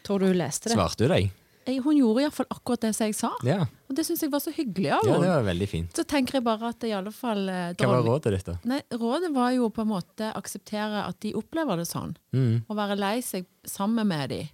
Tror 0.06 0.22
du 0.22 0.28
hun 0.28 0.38
leste 0.38 0.70
det? 0.70 0.76
Svarte 0.78 1.02
du 1.02 1.10
deg? 1.10 1.32
Hun 1.66 1.96
gjorde 1.96 2.22
iallfall 2.24 2.46
akkurat 2.50 2.80
det 2.86 2.90
som 2.96 3.06
jeg 3.06 3.14
sa, 3.14 3.30
Ja. 3.46 3.60
og 3.88 3.94
det 3.96 4.04
syns 4.06 4.22
jeg 4.24 4.32
var 4.32 4.40
så 4.42 4.50
hyggelig 4.54 4.90
av 4.96 5.04
ja, 5.06 5.18
det 5.22 5.28
var 5.30 5.44
veldig 5.46 5.68
fint. 5.70 5.92
Så 5.96 6.04
tenker 6.08 6.38
jeg 6.40 6.44
bare 6.46 6.70
at 6.72 6.84
i 6.88 6.90
alle 6.96 7.12
fall 7.14 7.44
eh, 7.48 7.74
Hva 7.78 7.90
var 7.92 8.02
rådet 8.06 8.32
ditt, 8.34 8.46
da? 8.48 8.56
Nei, 8.64 8.80
Rådet 8.98 9.30
var 9.34 9.52
jo 9.54 9.68
på 9.70 9.84
en 9.84 9.92
måte 9.92 10.32
akseptere 10.34 11.04
at 11.06 11.20
de 11.22 11.34
opplever 11.38 11.78
det 11.78 11.86
sånn. 11.86 12.16
Mm. 12.34 12.64
Være 12.72 12.96
lei 12.98 13.20
seg 13.22 13.46
sammen 13.68 14.08
med 14.10 14.30
dem. 14.34 14.48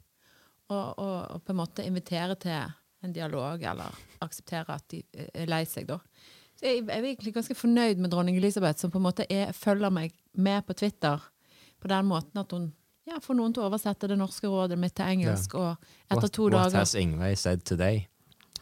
Og, 0.68 0.98
og, 1.00 1.16
og 1.32 1.44
på 1.46 1.54
en 1.54 1.60
måte 1.62 1.86
invitere 1.88 2.34
til 2.36 2.58
en 3.06 3.12
dialog, 3.14 3.62
eller 3.62 3.94
akseptere 4.20 4.74
at 4.74 4.84
de 4.92 5.00
eh, 5.16 5.30
er 5.44 5.48
lei 5.48 5.62
seg, 5.70 5.86
da. 5.88 5.96
Så 6.58 6.66
jeg, 6.66 6.82
jeg 6.82 6.98
er 6.98 7.06
egentlig 7.12 7.32
ganske 7.36 7.54
fornøyd 7.54 8.00
med 8.02 8.10
dronning 8.12 8.36
Elisabeth, 8.36 8.82
som 8.82 8.90
på 8.90 8.98
en 8.98 9.06
måte 9.06 9.24
er, 9.30 9.52
følger 9.56 9.94
meg 9.94 10.12
med 10.34 10.66
på 10.66 10.74
Twitter 10.76 11.22
på 11.78 11.88
den 11.88 12.08
måten 12.10 12.40
at 12.42 12.50
hun 12.52 12.72
ja, 13.08 13.18
få 13.24 13.36
noen 13.36 13.54
til 13.54 13.64
å 13.64 13.68
oversette 13.70 14.10
det 14.10 14.18
norske 14.20 14.48
rådet 14.50 14.78
mitt 14.80 14.94
til 14.98 15.08
engelsk, 15.16 15.54
og 15.58 15.74
etter 16.08 16.22
What, 16.22 16.32
to 16.36 16.46
what 16.48 16.56
dager 16.58 16.82
has 16.82 16.94
Ingveig 16.98 17.38
said 17.40 17.64
today? 17.64 18.06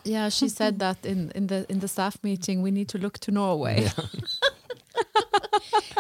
Yeah, 0.07 0.31
she 0.31 0.49
said 0.49 0.79
that 0.79 1.05
in, 1.05 1.33
in, 1.35 1.49
the, 1.49 1.65
in 1.69 1.81
the 1.81 1.89
staff 1.89 2.19
meeting 2.23 2.63
we 2.63 2.71
need 2.71 2.89
to 2.89 2.99
look 2.99 3.19
to 3.21 3.33
Norway. 3.33 3.89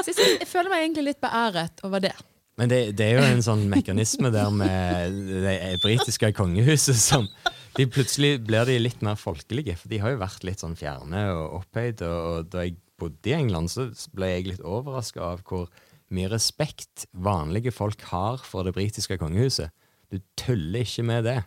Så 0.04 0.12
jeg, 0.12 0.38
jeg 0.40 0.48
føler 0.48 0.70
meg 0.70 0.84
egentlig 0.84 1.04
litt 1.08 1.20
beæret 1.20 1.82
over 1.86 2.02
det. 2.04 2.14
Men 2.56 2.70
det, 2.70 2.80
det 2.96 3.08
er 3.08 3.18
jo 3.18 3.24
en 3.34 3.42
sånn 3.44 3.66
mekanisme 3.68 4.30
der 4.32 4.52
med 4.54 5.16
det 5.44 5.56
britiske 5.82 6.30
kongehuset 6.36 6.96
som 6.96 7.26
de 7.76 7.84
Plutselig 7.92 8.38
blir 8.46 8.64
de 8.64 8.78
litt 8.80 9.02
mer 9.04 9.18
folkelige, 9.20 9.74
for 9.76 9.92
de 9.92 9.98
har 10.00 10.14
jo 10.14 10.22
vært 10.22 10.46
litt 10.48 10.62
sånn 10.62 10.78
fjerne 10.78 11.26
og 11.34 11.58
opphøyde. 11.58 12.06
Og, 12.08 12.28
og 12.30 12.46
da 12.54 12.64
jeg 12.64 12.78
bodde 12.96 13.28
i 13.28 13.34
England, 13.36 13.68
så 13.68 13.90
ble 14.16 14.30
jeg 14.30 14.46
litt 14.48 14.62
overraska 14.64 15.20
av 15.20 15.42
hvor 15.44 15.66
mye 16.14 16.30
respekt 16.30 17.06
vanlige 17.12 17.72
folk 17.74 18.02
har 18.12 18.42
for 18.46 18.66
det 18.66 18.74
britiske 18.76 19.18
kongehuset. 19.18 19.72
Du 20.12 20.20
tuller 20.38 20.84
ikke 20.86 21.04
med 21.06 21.26
det. 21.26 21.40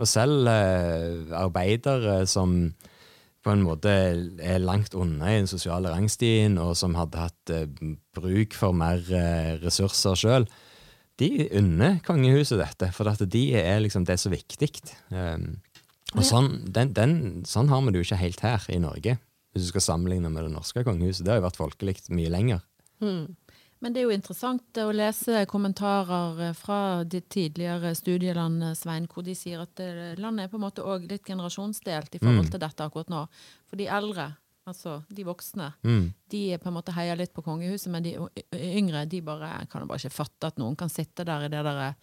Og 0.00 0.08
selv 0.08 0.48
eh, 0.48 1.32
arbeidere 1.36 2.22
som 2.28 2.72
på 3.42 3.50
en 3.50 3.64
måte 3.64 3.90
er 3.90 4.62
langt 4.62 4.94
unna 4.94 5.32
i 5.32 5.40
den 5.40 5.50
sosiale 5.50 5.90
rangstien, 5.92 6.58
og 6.62 6.76
som 6.78 6.94
hadde 6.96 7.24
hatt 7.24 7.52
eh, 7.52 7.66
bruk 8.14 8.54
for 8.56 8.76
mer 8.76 9.02
eh, 9.10 9.56
ressurser 9.62 10.18
sjøl, 10.18 10.46
de 11.20 11.48
unner 11.58 11.98
kongehuset 12.06 12.60
dette, 12.60 12.88
for 12.94 13.10
at 13.10 13.20
de 13.30 13.42
er 13.58 13.82
liksom 13.82 14.06
det 14.08 14.16
er 14.16 14.22
så 14.22 14.32
viktig. 14.32 14.70
Um, 15.12 15.60
og 16.16 16.24
sånn, 16.26 16.48
den, 16.72 16.94
den, 16.96 17.14
sånn 17.48 17.68
har 17.72 17.82
vi 17.84 17.92
det 17.92 18.00
jo 18.00 18.08
ikke 18.08 18.22
helt 18.22 18.42
her 18.44 18.64
i 18.72 18.80
Norge, 18.82 19.18
hvis 19.52 19.66
du 19.66 19.70
skal 19.74 19.84
sammenligne 19.84 20.32
med 20.32 20.46
det 20.46 20.54
norske 20.54 20.84
kongehuset. 20.86 21.24
Det 21.26 21.34
har 21.34 21.42
jo 21.42 21.46
vært 21.46 21.60
folkelig 21.60 21.98
mye 22.16 22.32
lenger. 22.32 22.64
Men 23.82 23.92
det 23.92 24.00
er 24.00 24.06
jo 24.06 24.14
interessant 24.14 24.78
å 24.78 24.92
lese 24.94 25.40
kommentarer 25.50 26.38
eh, 26.48 26.52
fra 26.54 26.76
de 27.04 27.18
tidligere 27.20 27.90
studieland, 27.98 28.62
Svein, 28.78 29.08
hvor 29.10 29.24
de 29.26 29.34
sier 29.34 29.64
at 29.64 29.80
eh, 29.82 30.12
landet 30.22 30.46
er 30.46 30.52
på 30.52 30.60
en 30.60 30.66
måte 30.68 30.84
òg 30.86 31.08
litt 31.10 31.26
generasjonsdelt 31.26 32.14
i 32.14 32.20
forhold 32.22 32.52
til 32.54 32.62
dette 32.62 32.86
akkurat 32.86 33.10
nå. 33.10 33.24
For 33.66 33.80
de 33.80 33.88
eldre, 33.90 34.28
altså 34.70 35.00
de 35.10 35.24
voksne, 35.26 35.72
Mm. 35.82 36.12
de 36.30 36.42
på 36.62 36.68
en 36.70 36.76
måte 36.78 36.94
heier 36.94 37.18
litt 37.18 37.34
på 37.34 37.42
kongehuset, 37.42 37.90
men 37.90 38.04
de 38.06 38.14
yngre 38.54 39.02
de 39.10 39.20
bare 39.20 39.66
kan 39.68 39.88
bare 39.88 39.98
ikke 39.98 40.14
fatte 40.20 40.46
at 40.52 40.62
noen 40.62 40.76
kan 40.78 40.88
sitte 40.88 41.24
der 41.26 41.48
i 41.48 41.50
det 41.50 41.64
der 41.66 41.82
eh, 41.88 41.94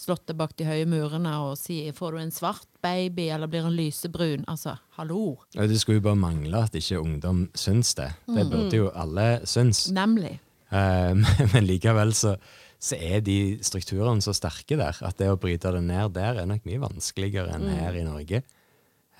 slottet 0.00 0.34
bak 0.36 0.56
de 0.56 0.64
høye 0.64 0.86
murene 0.88 1.30
og 1.44 1.58
si 1.58 1.92
'får 1.92 2.12
du 2.12 2.18
en 2.18 2.30
svart 2.34 2.66
baby', 2.82 3.30
eller 3.30 3.46
blir 3.46 3.62
han 3.62 3.76
lysebrun? 3.76 4.44
Altså, 4.48 4.78
hallo! 4.96 5.36
Det 5.52 5.78
skulle 5.78 6.00
jo 6.00 6.08
bare 6.10 6.16
mangle 6.16 6.56
at 6.64 6.72
ikke 6.74 6.98
ungdom 6.98 7.50
syns 7.54 7.94
det. 7.94 8.14
Det 8.26 8.50
burde 8.50 8.76
jo 8.76 8.90
alle 8.90 9.46
synes. 9.46 9.90
Nemlig. 9.92 10.40
Eh, 10.70 11.12
men 11.52 11.66
likevel 11.66 12.14
så, 12.16 12.36
så 12.80 12.96
er 12.96 13.24
de 13.26 13.58
strukturene 13.66 14.22
så 14.24 14.34
sterke 14.36 14.78
der 14.80 15.00
at 15.06 15.18
det 15.20 15.30
å 15.32 15.38
bryte 15.40 15.72
det 15.74 15.82
ned 15.86 16.14
der 16.16 16.42
er 16.42 16.48
nok 16.50 16.64
mye 16.68 16.82
vanskeligere 16.86 17.56
enn 17.56 17.68
her 17.80 17.98
i 17.98 18.06
Norge. 18.06 18.42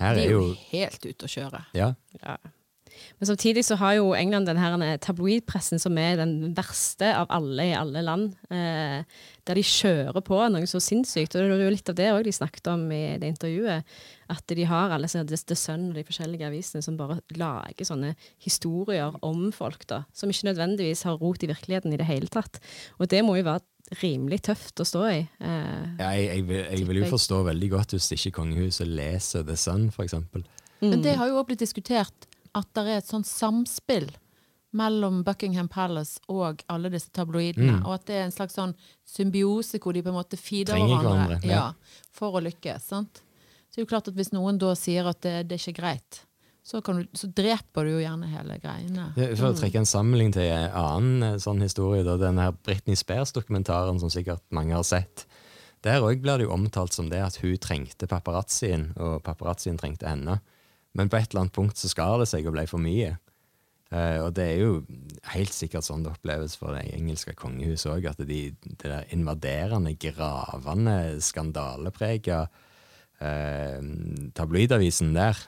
Her 0.00 0.16
De 0.16 0.24
er 0.24 0.32
jo 0.32 0.46
helt 0.70 1.04
ute 1.04 1.26
å 1.26 1.30
kjøre. 1.30 1.66
Ja. 1.76 1.92
Ja. 2.22 2.38
Men 3.18 3.30
samtidig 3.30 3.64
så 3.66 3.76
har 3.80 3.96
jo 3.98 4.12
England 4.16 4.48
den 4.50 4.60
her 4.60 4.96
tabloidpressen 5.02 5.80
som 5.82 5.98
er 6.00 6.20
den 6.20 6.54
verste 6.56 7.10
av 7.16 7.30
alle 7.32 7.70
i 7.70 7.76
alle 7.76 8.02
land. 8.06 8.34
Eh, 8.50 9.02
der 9.48 9.58
de 9.58 9.64
kjører 9.66 10.22
på 10.24 10.38
noe 10.52 10.68
så 10.70 10.80
sinnssykt. 10.82 11.34
Og 11.34 11.42
det 11.42 11.56
er 11.56 11.64
jo 11.64 11.74
litt 11.74 11.90
av 11.92 11.98
det 11.98 12.10
òg 12.12 12.24
de 12.26 12.34
snakket 12.34 12.70
om 12.72 12.84
i 12.94 13.02
det 13.20 13.32
intervjuet. 13.34 13.96
At 14.30 14.54
de 14.54 14.68
har 14.68 14.94
alle 14.94 15.10
The 15.10 15.56
Sun 15.58 15.90
og 15.90 15.98
de 15.98 16.06
forskjellige 16.06 16.46
avisene 16.46 16.84
som 16.84 16.98
bare 16.98 17.18
lager 17.36 17.88
sånne 17.88 18.14
historier 18.44 19.16
om 19.26 19.50
folk, 19.52 19.86
da. 19.90 20.04
Som 20.14 20.30
ikke 20.30 20.50
nødvendigvis 20.52 21.04
har 21.08 21.18
rot 21.18 21.42
i 21.42 21.50
virkeligheten 21.50 21.92
i 21.92 22.00
det 22.00 22.06
hele 22.08 22.30
tatt. 22.30 22.60
Og 22.98 23.10
det 23.10 23.24
må 23.26 23.36
jo 23.40 23.48
være 23.48 23.66
rimelig 23.98 24.44
tøft 24.46 24.80
å 24.82 24.86
stå 24.86 25.04
i. 25.10 25.20
Eh, 25.42 25.86
Ja, 25.98 26.12
jeg, 26.14 26.28
jeg, 26.30 26.46
vil, 26.46 26.62
jeg 26.62 26.88
vil 26.88 27.02
jo 27.02 27.10
forstå 27.10 27.42
veldig 27.50 27.70
godt 27.74 27.96
hvis 27.96 28.12
ikke 28.16 28.36
kongehuset 28.38 28.86
leser 28.88 29.46
The 29.46 29.58
Sun, 29.58 29.90
for 29.94 30.06
eksempel. 30.06 30.46
Men 30.80 31.02
det 31.04 31.18
har 31.18 31.28
jo 31.28 31.36
også 31.36 31.50
blitt 31.50 31.64
diskutert 31.64 32.29
at 32.56 32.68
det 32.76 32.84
er 32.86 33.00
et 33.00 33.08
sånt 33.08 33.28
samspill 33.28 34.08
mellom 34.76 35.24
Buckingham 35.26 35.68
Palace 35.68 36.20
og 36.30 36.62
alle 36.70 36.90
disse 36.92 37.10
tabloidene, 37.14 37.80
og 37.82 37.96
at 37.96 38.06
det 38.06 38.18
er 38.20 38.26
en 38.28 38.34
slags 38.34 38.54
sånn 38.58 38.74
symbiose 39.08 39.80
hvor 39.82 39.96
de 39.96 40.04
på 40.06 40.12
en 40.12 40.18
måte 40.20 40.38
feeder 40.38 40.78
hverandre, 40.78 41.40
hverandre, 41.40 41.50
ja. 41.50 41.64
for 42.14 42.38
å 42.38 42.42
lykkes. 42.44 42.90
sant? 42.92 43.22
Så 43.70 43.78
det 43.78 43.82
er 43.82 43.86
jo 43.86 43.90
klart 43.90 44.10
at 44.10 44.18
hvis 44.18 44.32
noen 44.34 44.58
da 44.62 44.74
sier 44.78 45.06
at 45.10 45.22
det, 45.26 45.34
det 45.50 45.56
er 45.58 45.64
ikke 45.64 45.80
greit, 45.82 46.22
så, 46.62 46.78
kan 46.84 47.00
du, 47.00 47.06
så 47.18 47.26
dreper 47.34 47.86
du 47.86 47.96
jo 47.96 48.02
gjerne 48.02 48.28
hele 48.30 48.58
greiene. 48.62 49.08
For 49.16 49.50
å 49.50 49.56
trekke 49.58 49.80
en 49.80 49.88
sammenligning 49.88 50.36
til 50.36 50.50
en 50.52 50.74
annen 50.76 51.26
eh, 51.32 51.38
sånn 51.42 51.62
historie, 51.64 52.04
da, 52.06 52.14
den 52.20 52.38
her 52.38 52.54
Britney 52.54 52.98
Spears-dokumentaren 52.98 53.98
som 54.02 54.12
sikkert 54.12 54.44
mange 54.54 54.76
har 54.76 54.86
sett. 54.86 55.24
Der 55.86 56.04
òg 56.04 56.20
blir 56.22 56.38
det 56.38 56.46
jo 56.46 56.54
omtalt 56.54 56.94
som 56.94 57.08
det 57.10 57.22
at 57.24 57.40
hun 57.40 57.56
trengte 57.62 58.06
paparazzien, 58.10 58.90
og 59.00 59.22
paparazzien 59.26 59.80
trengte 59.80 60.10
henne. 60.10 60.38
Men 60.98 61.10
på 61.10 61.18
et 61.18 61.30
eller 61.30 61.44
annet 61.44 61.56
punkt 61.56 61.78
så 61.78 61.90
skar 61.90 62.18
det 62.20 62.28
seg 62.30 62.48
og 62.48 62.56
ble 62.56 62.66
for 62.70 62.82
mye. 62.82 63.14
Uh, 63.90 64.22
og 64.22 64.34
det 64.38 64.44
er 64.46 64.60
jo 64.62 64.74
helt 65.32 65.54
sikkert 65.54 65.82
sånn 65.82 66.04
det 66.04 66.12
oppleves 66.12 66.54
for 66.58 66.76
det 66.76 66.84
engelske 66.94 67.34
kongehuset 67.38 67.90
òg, 67.90 68.06
at 68.12 68.20
de, 68.22 68.42
det 68.54 68.84
der 68.84 69.08
invaderende, 69.14 69.96
gravende, 69.98 71.18
skandaleprega 71.26 72.44
uh, 72.46 73.80
tabloidavisen 74.38 75.10
der 75.16 75.42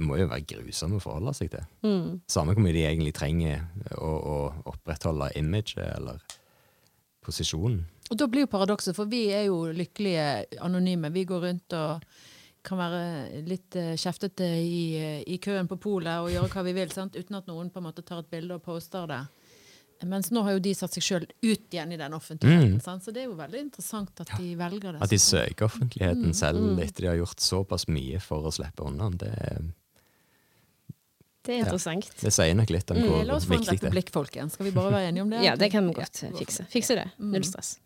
må 0.00 0.20
jo 0.20 0.28
være 0.30 0.46
grusom 0.54 0.94
å 0.96 1.02
forholde 1.02 1.34
seg 1.36 1.50
til. 1.52 1.64
Samme 2.30 2.54
hvor 2.54 2.62
mye 2.62 2.76
de 2.76 2.86
egentlig 2.86 3.12
trenger 3.16 3.66
å, 3.98 4.08
å 4.08 4.36
opprettholde 4.70 5.32
imaget 5.36 5.82
eller 5.82 6.22
posisjonen. 7.26 7.82
Og 8.10 8.18
da 8.18 8.26
blir 8.30 8.46
jo 8.46 8.50
paradokset, 8.50 8.96
for 8.96 9.10
vi 9.10 9.28
er 9.34 9.48
jo 9.48 9.64
lykkelige 9.74 10.60
anonyme. 10.64 11.12
Vi 11.14 11.26
går 11.28 11.44
rundt 11.46 11.76
og 11.78 12.06
kan 12.66 12.80
være 12.80 13.42
litt 13.48 13.76
uh, 13.78 13.94
kjeftete 13.98 14.46
i, 14.60 14.80
eh, 14.98 15.20
i 15.26 15.38
køen 15.42 15.68
på 15.70 15.78
polet 15.80 16.20
og 16.20 16.30
gjøre 16.32 16.50
hva 16.52 16.64
vi 16.66 16.74
vil, 16.76 16.90
sant? 16.92 17.16
uten 17.16 17.38
at 17.38 17.48
noen 17.48 17.70
på 17.72 17.80
en 17.80 17.88
måte 17.88 18.04
tar 18.06 18.22
et 18.22 18.30
bilde 18.32 18.58
og 18.58 18.64
poster 18.64 19.08
det. 19.10 19.22
Mens 20.08 20.30
nå 20.32 20.40
har 20.46 20.54
jo 20.56 20.62
de 20.64 20.70
satt 20.72 20.94
seg 20.96 21.04
sjøl 21.04 21.24
ut 21.28 21.74
igjen 21.74 21.90
i 21.92 21.98
den 22.00 22.14
offentligheten. 22.16 22.78
Sant? 22.80 23.04
Så 23.04 23.12
det 23.12 23.24
er 23.24 23.26
jo 23.28 23.34
veldig 23.36 23.60
interessant 23.66 24.22
at 24.22 24.30
de 24.38 24.54
velger 24.56 24.94
det. 24.94 25.02
At 25.04 25.12
de 25.12 25.18
søker 25.20 25.66
offentligheten 25.66 26.32
selv 26.36 26.80
etter 26.80 27.04
de 27.04 27.10
har 27.10 27.18
gjort 27.20 27.44
såpass 27.44 27.84
mye 27.92 28.20
for 28.24 28.48
å 28.48 28.54
slippe 28.54 28.86
unna. 28.88 29.10
Det, 29.12 29.34
det 31.44 31.52
er 31.52 31.66
interessant. 31.66 32.08
det 32.22 32.32
sier 32.32 32.56
nok 32.56 32.72
litt 32.72 32.94
om 32.94 32.96
hvor 32.96 33.04
viktig 33.04 33.18
det 33.18 33.26
er. 33.26 33.28
La 33.28 33.36
oss 33.36 33.48
få 33.50 33.58
en 33.58 33.68
republikk, 33.68 34.14
folkens. 34.16 34.56
Skal 34.56 34.70
vi 34.70 34.74
bare 34.78 34.94
være 34.96 35.12
enige 35.12 35.26
om 35.26 35.36
det? 35.36 35.44
Ja, 35.44 35.52
det 35.60 35.68
kan 35.74 35.84
vi 35.84 35.96
godt 36.00 36.24
fikse. 36.40 36.64
Fikse 36.72 36.96
det. 36.96 37.06
Null 37.20 37.44
stress. 37.44 37.76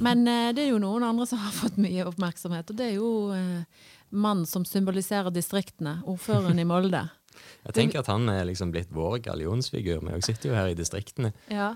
Men 0.00 0.26
eh, 0.28 0.50
det 0.56 0.66
er 0.66 0.72
jo 0.72 0.80
noen 0.82 1.04
andre 1.04 1.26
som 1.28 1.40
har 1.42 1.52
fått 1.52 1.76
mye 1.82 2.06
oppmerksomhet, 2.08 2.70
og 2.72 2.78
det 2.78 2.90
er 2.90 2.94
jo 2.96 3.10
eh, 3.36 3.88
mannen 4.10 4.48
som 4.48 4.64
symboliserer 4.68 5.32
distriktene, 5.34 5.98
ordføreren 6.08 6.60
i 6.62 6.68
Molde. 6.68 7.04
Jeg 7.66 7.76
tenker 7.76 8.02
at 8.02 8.10
han 8.12 8.28
er 8.32 8.44
liksom 8.48 8.72
blitt 8.72 8.92
vår 8.92 9.18
gallionsfigur. 9.24 10.04
Vi 10.08 10.20
sitter 10.24 10.50
jo 10.50 10.56
her 10.58 10.72
i 10.72 10.78
distriktene. 10.78 11.32
Ja. 11.52 11.74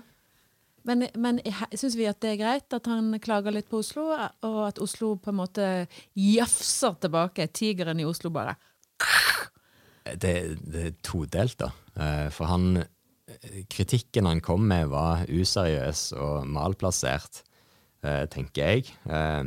Men, 0.87 1.07
men 1.19 1.41
syns 1.75 1.97
vi 1.99 2.05
at 2.07 2.21
det 2.23 2.35
er 2.35 2.39
greit 2.39 2.75
at 2.75 2.85
han 2.87 3.11
klager 3.23 3.51
litt 3.51 3.67
på 3.67 3.81
Oslo, 3.81 4.05
og 4.15 4.59
at 4.63 4.79
Oslo 4.79 5.15
på 5.19 5.33
en 5.33 5.39
måte 5.41 5.65
jafser 6.15 6.95
tilbake? 7.03 7.49
Tigeren 7.51 7.99
i 7.99 8.05
Oslo 8.07 8.31
bare. 8.31 8.55
Det, 10.07 10.33
det 10.63 10.85
er 10.85 10.93
todelt, 11.03 11.57
da. 11.59 11.73
Eh, 11.99 12.29
For 12.31 12.47
han 12.47 12.85
Kritikken 13.67 14.25
han 14.25 14.39
kom 14.41 14.63
med, 14.69 14.87
var 14.93 15.25
useriøs 15.27 16.13
og 16.15 16.47
malplassert, 16.47 17.41
eh, 17.41 17.46
tenker 18.31 18.61
jeg. 18.73 18.91
Eh, 19.09 19.43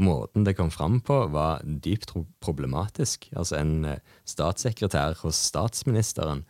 Måten 0.00 0.46
det 0.46 0.54
kom 0.56 0.70
fram 0.72 1.00
på, 1.04 1.16
var 1.28 1.60
dypt 1.64 2.14
problematisk. 2.40 3.26
Altså 3.36 3.58
en 3.60 3.84
eh, 3.84 3.98
statssekretær 4.24 5.18
hos 5.20 5.36
statsministeren 5.50 6.46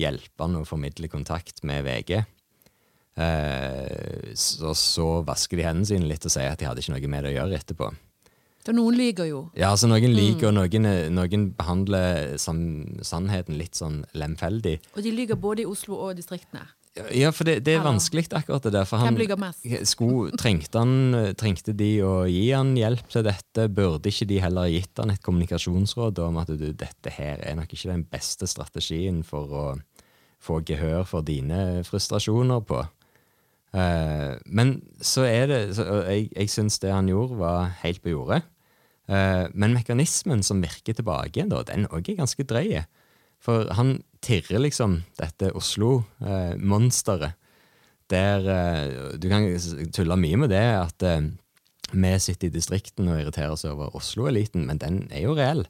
hjelper 0.00 0.46
han 0.46 0.56
å 0.56 0.64
formidle 0.64 1.10
kontakt 1.12 1.60
med 1.68 1.84
VG. 1.84 2.22
Eh, 3.16 4.32
Så, 4.34 4.72
så 4.74 5.08
vasker 5.26 5.60
de 5.60 5.66
hendene 5.68 5.86
sine 5.86 6.08
litt 6.08 6.24
og 6.26 6.32
sier 6.32 6.50
at 6.50 6.58
de 6.58 6.66
hadde 6.66 6.80
ikke 6.82 6.96
noe 6.96 7.12
med 7.12 7.24
det 7.26 7.34
å 7.34 7.38
gjøre 7.38 7.60
etterpå. 7.60 7.90
Så 8.64 8.72
noen 8.72 8.96
lyver 8.96 9.28
jo. 9.28 9.40
Ja, 9.52 9.74
altså 9.74 9.90
Noen 9.90 10.14
liker, 10.16 10.48
og 10.48 10.54
noen, 10.56 10.86
noen 11.12 11.42
behandler 11.52 12.38
sannheten 12.40 13.58
litt 13.60 13.76
sånn 13.76 14.06
lemfeldig. 14.16 14.78
Og 14.96 15.04
de 15.04 15.12
lyver 15.12 15.36
både 15.36 15.66
i 15.66 15.68
Oslo 15.68 15.98
og 16.00 16.14
i 16.14 16.22
distriktene. 16.22 16.64
Ja, 16.94 17.32
for 17.34 17.42
det, 17.42 17.56
det 17.66 17.72
er 17.74 17.82
vanskelig 17.82 18.28
akkurat 18.30 18.62
det 18.62 18.70
der. 18.76 18.86
For 18.86 19.02
han? 19.02 19.16
Skulle, 19.82 20.36
trengte, 20.38 20.78
han, 20.78 21.16
trengte 21.34 21.74
de 21.74 21.88
å 22.06 22.12
gi 22.30 22.44
han 22.52 22.70
hjelp 22.78 23.08
til 23.10 23.24
dette? 23.26 23.66
Burde 23.74 24.12
ikke 24.12 24.28
de 24.30 24.38
heller 24.44 24.70
gitt 24.70 25.02
han 25.02 25.10
et 25.10 25.22
kommunikasjonsråd 25.24 26.22
om 26.22 26.38
at 26.38 26.52
du, 26.54 26.68
dette 26.70 27.14
her 27.16 27.42
er 27.42 27.58
nok 27.58 27.74
ikke 27.74 27.90
den 27.90 28.06
beste 28.06 28.46
strategien 28.50 29.24
for 29.26 29.50
å 29.50 29.66
få 30.44 30.60
gehør 30.68 31.02
for 31.08 31.26
dine 31.26 31.82
frustrasjoner 31.88 32.62
på? 32.68 32.84
Uh, 33.74 34.38
men 34.46 34.76
så 35.02 35.24
er 35.26 35.48
det 35.50 35.60
så, 35.74 35.82
Jeg, 36.06 36.28
jeg 36.30 36.50
syns 36.52 36.78
det 36.78 36.92
han 36.94 37.10
gjorde, 37.10 37.40
var 37.42 37.72
helt 37.82 38.04
på 38.04 38.14
jordet. 38.14 38.44
Uh, 39.10 39.50
men 39.50 39.74
mekanismen 39.74 40.46
som 40.46 40.62
virker 40.62 40.94
tilbake 40.94 41.42
da, 41.50 41.64
den 41.66 41.90
òg 41.90 42.06
er 42.12 42.22
ganske 42.22 42.46
drøy. 42.46 42.84
For 43.44 43.68
han 43.76 43.98
tirrer 44.24 44.62
liksom 44.62 45.02
dette 45.20 45.52
Oslo-monsteret. 45.56 47.40
der 48.10 48.46
eh, 48.48 49.18
Du 49.18 49.28
kan 49.28 49.46
tulle 49.92 50.16
mye 50.16 50.36
med 50.36 50.50
det 50.52 50.64
at 50.76 51.02
eh, 51.02 51.30
vi 51.92 52.12
sitter 52.18 52.48
i 52.48 52.54
distriktene 52.54 53.14
og 53.14 53.20
irriterer 53.22 53.54
oss 53.54 53.64
over 53.68 53.94
Oslo-eliten, 53.96 54.66
men 54.66 54.78
den 54.78 55.04
er 55.12 55.26
jo 55.26 55.36
reell. 55.36 55.64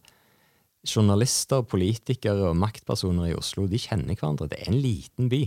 Journalister, 0.84 1.62
politikere 1.62 2.50
og 2.50 2.58
maktpersoner 2.60 3.30
i 3.30 3.36
Oslo 3.36 3.66
de 3.66 3.80
kjenner 3.80 4.14
hverandre. 4.14 4.48
Det 4.48 4.60
er 4.60 4.70
en 4.70 4.80
liten 4.80 5.30
by. 5.32 5.42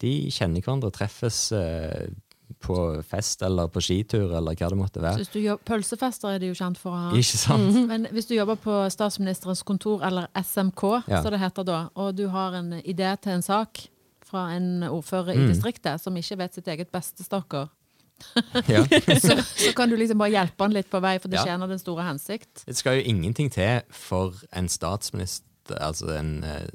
De 0.00 0.12
kjenner 0.32 0.64
hverandre 0.64 0.92
treffes 0.94 1.50
eh, 1.56 2.10
på 2.58 3.02
fest 3.06 3.42
eller 3.46 3.68
på 3.68 3.80
skitur 3.80 4.32
eller 4.36 4.54
hva 4.58 4.68
det 4.72 4.78
måtte 4.78 5.00
være. 5.02 5.16
hvis 5.22 5.28
du 5.32 5.38
jobb, 5.40 5.60
pølsefester 5.64 6.34
er 6.34 6.38
de 6.42 6.46
jo 6.50 6.54
kjent 6.58 6.78
for 6.78 6.90
å 6.90 6.98
ha. 6.98 7.10
Ikke 7.16 7.38
sant? 7.38 7.78
Men 7.90 8.06
hvis 8.10 8.26
du 8.26 8.34
jobber 8.34 8.56
på 8.60 8.76
statsministerens 8.90 9.62
kontor, 9.62 10.02
eller 10.02 10.26
SMK, 10.34 10.82
Ja. 11.08 11.22
som 11.22 11.30
det 11.32 11.40
heter 11.40 11.64
da, 11.64 11.88
og 11.94 12.14
du 12.16 12.28
har 12.28 12.54
en 12.58 12.72
idé 12.82 13.12
til 13.22 13.32
en 13.32 13.42
sak 13.42 13.86
fra 14.30 14.48
en 14.56 14.82
ordfører 14.86 15.34
Mm. 15.34 15.44
i 15.44 15.52
distriktet 15.54 16.00
som 16.00 16.14
ikke 16.16 16.36
vet 16.38 16.54
sitt 16.54 16.66
eget 16.68 16.90
beste, 16.92 17.22
stakkar, 17.24 17.68
Ja. 18.68 18.84
så, 19.18 19.38
så 19.42 19.72
kan 19.74 19.88
du 19.88 19.96
liksom 19.96 20.18
bare 20.18 20.30
hjelpe 20.34 20.60
han 20.66 20.72
litt 20.76 20.90
på 20.90 21.00
vei, 21.00 21.18
for 21.18 21.28
det 21.28 21.38
Ja. 21.40 21.44
tjener 21.48 21.66
den 21.68 21.78
store 21.78 22.02
hensikt. 22.04 22.64
Det 22.66 22.76
skal 22.76 22.98
jo 23.00 23.06
ingenting 23.10 23.50
til 23.50 23.80
for 23.90 24.34
en 24.52 24.68
statsminister, 24.68 25.78
altså 25.80 26.10
en 26.18 26.44
uh, 26.44 26.66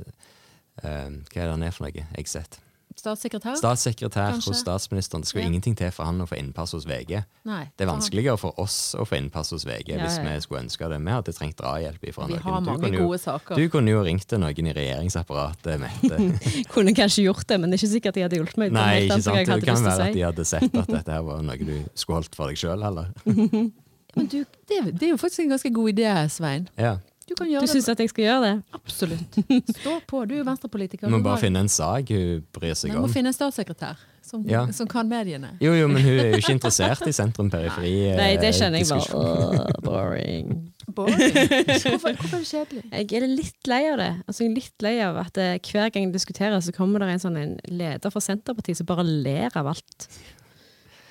uh, 0.84 1.10
Hva 1.32 1.42
er 1.42 1.46
det 1.46 1.52
han 1.52 1.64
er 1.64 1.72
for 1.72 1.86
noe? 1.86 2.06
Jeg 2.18 2.28
sett. 2.28 2.60
Statssekretær? 2.96 3.56
Statssekretær 3.60 4.32
Kanskje. 4.34 4.48
hos 4.54 4.60
statsministeren. 4.64 5.22
Det 5.22 5.28
skal 5.28 5.42
jo 5.42 5.46
Ja. 5.46 5.52
ingenting 5.52 5.76
til 5.78 5.92
for 5.92 6.06
han 6.06 6.18
å 6.22 6.28
få 6.28 6.38
innpass 6.40 6.72
hos 6.72 6.86
VG. 6.86 7.24
Nei. 7.46 7.66
Det 7.78 7.86
er 7.88 7.92
vanskeligere 7.92 8.38
for 8.40 8.54
oss 8.58 8.96
å 8.98 9.06
få 9.06 9.18
innpass 9.20 9.52
hos 9.52 9.66
VG 9.66 9.90
Ja, 9.90 9.98
ja, 9.98 10.06
hvis 10.06 10.18
vi 10.24 10.40
skulle 10.42 10.62
ønske 10.64 10.90
det. 10.90 11.00
Vi 11.04 11.12
hadde 11.12 11.34
trengt 11.36 11.56
drahjelp 11.58 12.00
ifra 12.08 12.28
Vi 12.28 12.34
noen. 12.34 12.42
har 12.42 12.62
Du 12.62 12.66
mange 12.72 12.92
jo- 12.94 13.08
gode 13.08 13.20
saker. 13.20 13.56
Du 13.56 13.70
kunne 13.70 13.90
jo 13.92 14.02
ringt 14.04 14.26
til 14.26 14.40
noen 14.40 14.68
i 14.68 14.74
regjeringsapparatet, 14.74 15.80
Mette. 15.80 16.66
Kunne 16.74 16.94
kanskje 16.96 17.24
gjort 17.28 17.46
det, 17.48 17.60
men 17.60 17.70
det 17.70 17.82
er 17.82 17.86
ikke 17.88 17.94
sikkert 18.02 18.14
de 18.14 18.22
hadde 18.22 18.38
hjulpet 18.40 18.58
meg. 18.58 18.72
Nei, 18.72 19.02
ikke 19.10 19.22
sant. 19.22 19.36
Det 19.36 19.46
kan 19.46 19.60
være 19.84 20.08
at 20.08 20.14
de 20.14 20.22
hadde 20.22 20.46
sett 20.46 20.76
at 20.76 20.88
dette 20.88 21.12
her 21.12 21.22
var 21.22 21.42
noe 21.42 21.58
du 21.58 21.84
skulle 21.96 22.22
holdt 22.24 22.34
for 22.36 22.48
deg 22.48 22.58
sjøl, 22.58 22.82
eller. 22.84 23.12
Men 24.16 24.28
du, 24.28 24.46
det, 24.70 24.78
det 24.98 25.04
er 25.04 25.10
jo 25.12 25.18
faktisk 25.18 25.40
en 25.44 25.50
ganske 25.50 25.74
god 25.76 25.92
idé, 25.92 26.30
Svein. 26.32 26.70
Ja. 26.80 26.98
Du 27.26 27.34
kan 27.34 27.48
Du 27.50 27.66
syns 27.68 27.88
at 27.90 27.98
jeg 28.00 28.10
skal 28.12 28.24
gjøre 28.28 28.42
det? 28.46 28.64
Absolutt. 28.78 29.38
Stå 29.80 29.96
på, 30.06 30.20
du 30.30 30.36
er 30.36 30.44
jo 30.44 30.46
venstrepolitiker. 30.46 31.08
Du 31.10 31.16
må 31.16 31.24
bare 31.26 31.36
har- 31.40 31.42
finne 31.42 31.64
en 31.66 31.70
sak 31.74 32.10
hun 32.14 32.44
bryr 32.54 32.76
Du 32.76 32.82
seg 32.84 32.94
må 32.94 33.08
finne 33.10 33.32
en 33.32 33.34
statssekretær 33.34 33.98
som, 34.22 34.44
Ja. 34.48 34.68
som 34.72 34.88
kan 34.88 35.10
mediene. 35.10 35.56
Jo, 35.62 35.74
jo, 35.74 35.88
men 35.88 36.02
hun 36.04 36.20
er 36.20 36.32
jo 36.32 36.38
ikke 36.38 36.54
interessert 36.54 37.02
i 37.08 37.12
sentrum-periferi. 37.14 37.94
eh, 38.12 38.16
Nei, 38.18 38.38
det 38.38 38.54
kjenner 38.54 38.78
jeg 38.78 38.90
bare. 38.90 39.10
Åh, 39.18 39.82
boring. 39.88 40.72
Boring. 40.94 41.18
Hvorfor, 41.82 42.14
hvorfor 42.14 42.36
er 42.38 42.44
det 42.44 42.52
kjedelig? 42.52 42.84
Jeg 42.94 43.24
er 43.24 43.28
litt 43.28 43.68
lei 43.68 43.82
av 43.92 43.98
det. 43.98 44.12
Altså, 44.28 44.40
jeg 44.46 44.52
er 44.52 44.56
litt 44.60 44.82
lei 44.86 44.96
av 45.02 45.18
at 45.18 45.38
eh, 45.42 45.58
hver 45.66 45.90
gang 45.92 46.04
jeg 46.06 46.14
diskuterer, 46.14 46.62
så 46.62 46.72
kommer 46.78 47.00
det 47.02 47.10
en 47.16 47.20
sånn 47.26 47.38
en 47.42 47.56
leder 47.74 48.14
fra 48.14 48.22
Senterpartiet 48.22 48.78
som 48.78 48.86
bare 48.86 49.04
ler 49.04 49.50
av 49.58 49.68
alt. 49.74 50.08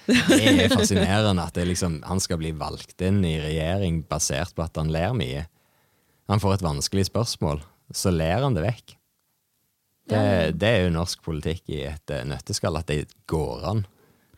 Det 0.06 0.38
er 0.38 0.68
fascinerende 0.68 1.42
at 1.46 1.54
det 1.56 1.66
liksom, 1.66 2.02
han 2.04 2.20
skal 2.20 2.36
bli 2.38 2.52
valgt 2.52 3.00
inn 3.02 3.22
i 3.24 3.38
regjering 3.40 4.02
basert 4.06 4.54
på 4.54 4.62
at 4.66 4.76
han 4.76 4.90
ler 4.92 5.14
mye. 5.16 5.46
Han 6.30 6.40
får 6.40 6.58
et 6.58 6.66
vanskelig 6.66 7.08
spørsmål, 7.10 7.62
så 7.94 8.12
ler 8.14 8.44
han 8.46 8.56
det 8.56 8.64
vekk. 8.64 8.94
Det, 10.08 10.20
det 10.60 10.68
er 10.68 10.82
jo 10.84 10.92
norsk 10.92 11.22
politikk 11.24 11.68
i 11.72 11.82
et 11.88 12.12
eh, 12.12 12.24
nøtteskall, 12.28 12.76
at 12.76 12.90
det 12.90 13.06
går 13.30 13.62
an 13.70 13.84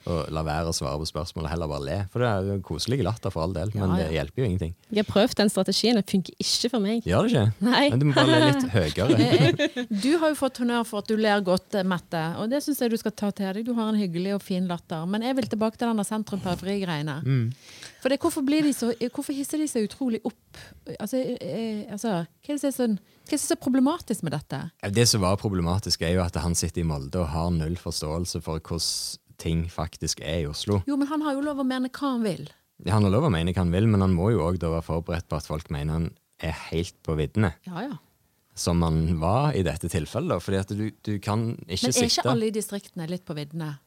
å 0.07 0.21
la 0.31 0.43
være 0.47 0.71
å 0.71 0.75
svare 0.77 1.01
på 1.01 1.07
spørsmål 1.09 1.49
og 1.49 1.51
heller 1.51 1.71
bare 1.71 1.83
le. 1.83 1.97
For 2.13 2.23
det 2.23 2.29
er 2.31 2.49
jo 2.53 2.57
koselig 2.69 3.01
latter 3.03 3.33
for 3.35 3.43
all 3.43 3.55
del, 3.57 3.73
men 3.75 3.91
Ja, 3.91 3.97
det 3.99 4.05
ja. 4.05 4.13
hjelper 4.21 4.43
jo 4.43 4.47
ingenting. 4.47 4.75
Jeg 4.95 5.03
har 5.03 5.09
prøvd 5.09 5.35
den 5.41 5.51
strategien, 5.51 5.99
det 5.99 6.05
funker 6.11 6.37
ikke 6.45 6.71
for 6.71 6.85
meg. 6.85 7.01
Gjør 7.11 7.27
det 7.27 7.33
ikke? 7.33 7.67
Nei. 7.67 7.83
Men 7.91 8.03
du 8.03 8.07
må 8.07 8.15
bare 8.15 8.37
le 8.37 8.53
litt 8.53 8.69
høyere. 8.77 9.87
Du 10.07 10.11
har 10.23 10.31
jo 10.31 10.39
fått 10.39 10.61
honnør 10.63 10.87
for 10.87 11.03
at 11.03 11.11
du 11.11 11.17
ler 11.19 11.43
godt, 11.47 11.75
eh, 11.75 11.87
Mette, 11.87 12.23
og 12.39 12.55
det 12.55 12.63
syns 12.63 12.85
jeg 12.85 12.95
du 12.95 12.99
skal 13.03 13.17
ta 13.19 13.33
til 13.35 13.51
deg. 13.59 13.67
Du 13.67 13.75
har 13.75 13.91
en 13.91 13.99
hyggelig 13.99 14.37
og 14.39 14.45
fin 14.47 14.71
latter. 14.71 15.03
Men 15.11 15.27
jeg 15.27 15.35
vil 15.41 15.51
tilbake 15.57 15.81
til 15.81 15.91
den 15.91 15.99
der 15.99 16.07
sentrum-periferi-greiene. 16.07 17.19
For 18.07 18.13
det, 18.15 18.21
hvorfor, 18.23 18.45
blir 18.47 18.63
de 18.63 18.71
så, 18.71 18.93
hvorfor 19.11 19.35
hisser 19.35 19.59
de 19.59 19.65
seg 19.67 19.89
utrolig 19.89 20.21
opp? 20.29 20.59
Altså, 20.95 21.19
eh, 21.43 21.81
altså, 21.91 22.21
hva 22.23 22.53
er 22.53 22.55
det 22.55 22.61
som 22.63 22.69
er 22.69 22.75
sånn- 22.77 22.99
hva 23.03 23.27
er 23.27 23.33
det 23.33 23.41
som 23.43 23.49
er 23.49 23.57
så 23.57 23.63
problematisk 23.65 24.23
med 24.23 24.31
dette? 24.31 24.61
Det 24.95 25.07
som 25.11 25.21
var 25.23 25.35
problematisk, 25.37 26.03
er 26.03 26.13
jo 26.15 26.21
at 26.23 26.37
han 26.39 26.55
sitter 26.55 26.83
i 26.83 26.85
Molde 26.87 27.17
og 27.19 27.27
har 27.27 27.51
null 27.51 27.75
forståelse 27.75 28.41
for 28.41 28.61
hvordan 28.61 29.19
ting 29.39 29.67
faktisk 29.67 30.21
er 30.23 30.45
i 30.45 30.47
Oslo. 30.47 30.85
Jo, 30.87 30.95
men 30.97 31.09
han 31.09 31.21
har 31.21 31.35
jo 31.35 31.41
lov 31.41 31.59
å 31.59 31.67
mene 31.67 31.91
hva 31.91 32.13
han 32.13 32.23
vil. 32.23 32.49
Han 32.87 33.03
har 33.03 33.11
lov 33.11 33.25
å 33.25 33.33
mene 33.33 33.53
hva 33.53 33.65
han 33.65 33.73
vil, 33.73 33.89
men 33.89 34.01
han 34.01 34.15
må 34.15 34.31
jo 34.31 34.47
òg 34.47 34.63
være 34.63 34.87
forberedt 34.87 35.27
på 35.29 35.37
at 35.41 35.47
folk 35.51 35.69
mener 35.69 35.93
han 35.93 36.11
er 36.39 36.55
helt 36.71 36.95
på 37.03 37.17
viddene. 37.19 37.55
Ja, 37.67 37.89
ja. 37.89 37.99
Som 38.55 38.83
han 38.83 39.19
var 39.19 39.51
i 39.53 39.65
dette 39.67 39.91
tilfellet. 39.91 40.41
Fordi 40.41 40.59
at 40.63 40.69
du, 40.69 40.91
du 41.03 41.19
kan 41.19 41.57
ikke 41.67 41.91
Men 41.91 42.05
er 42.05 42.07
ikke 42.07 42.31
alle 42.31 42.47
i 42.47 42.55
distriktene 42.55 43.11
litt 43.11 43.25
på 43.27 43.35
viddene? 43.35 43.81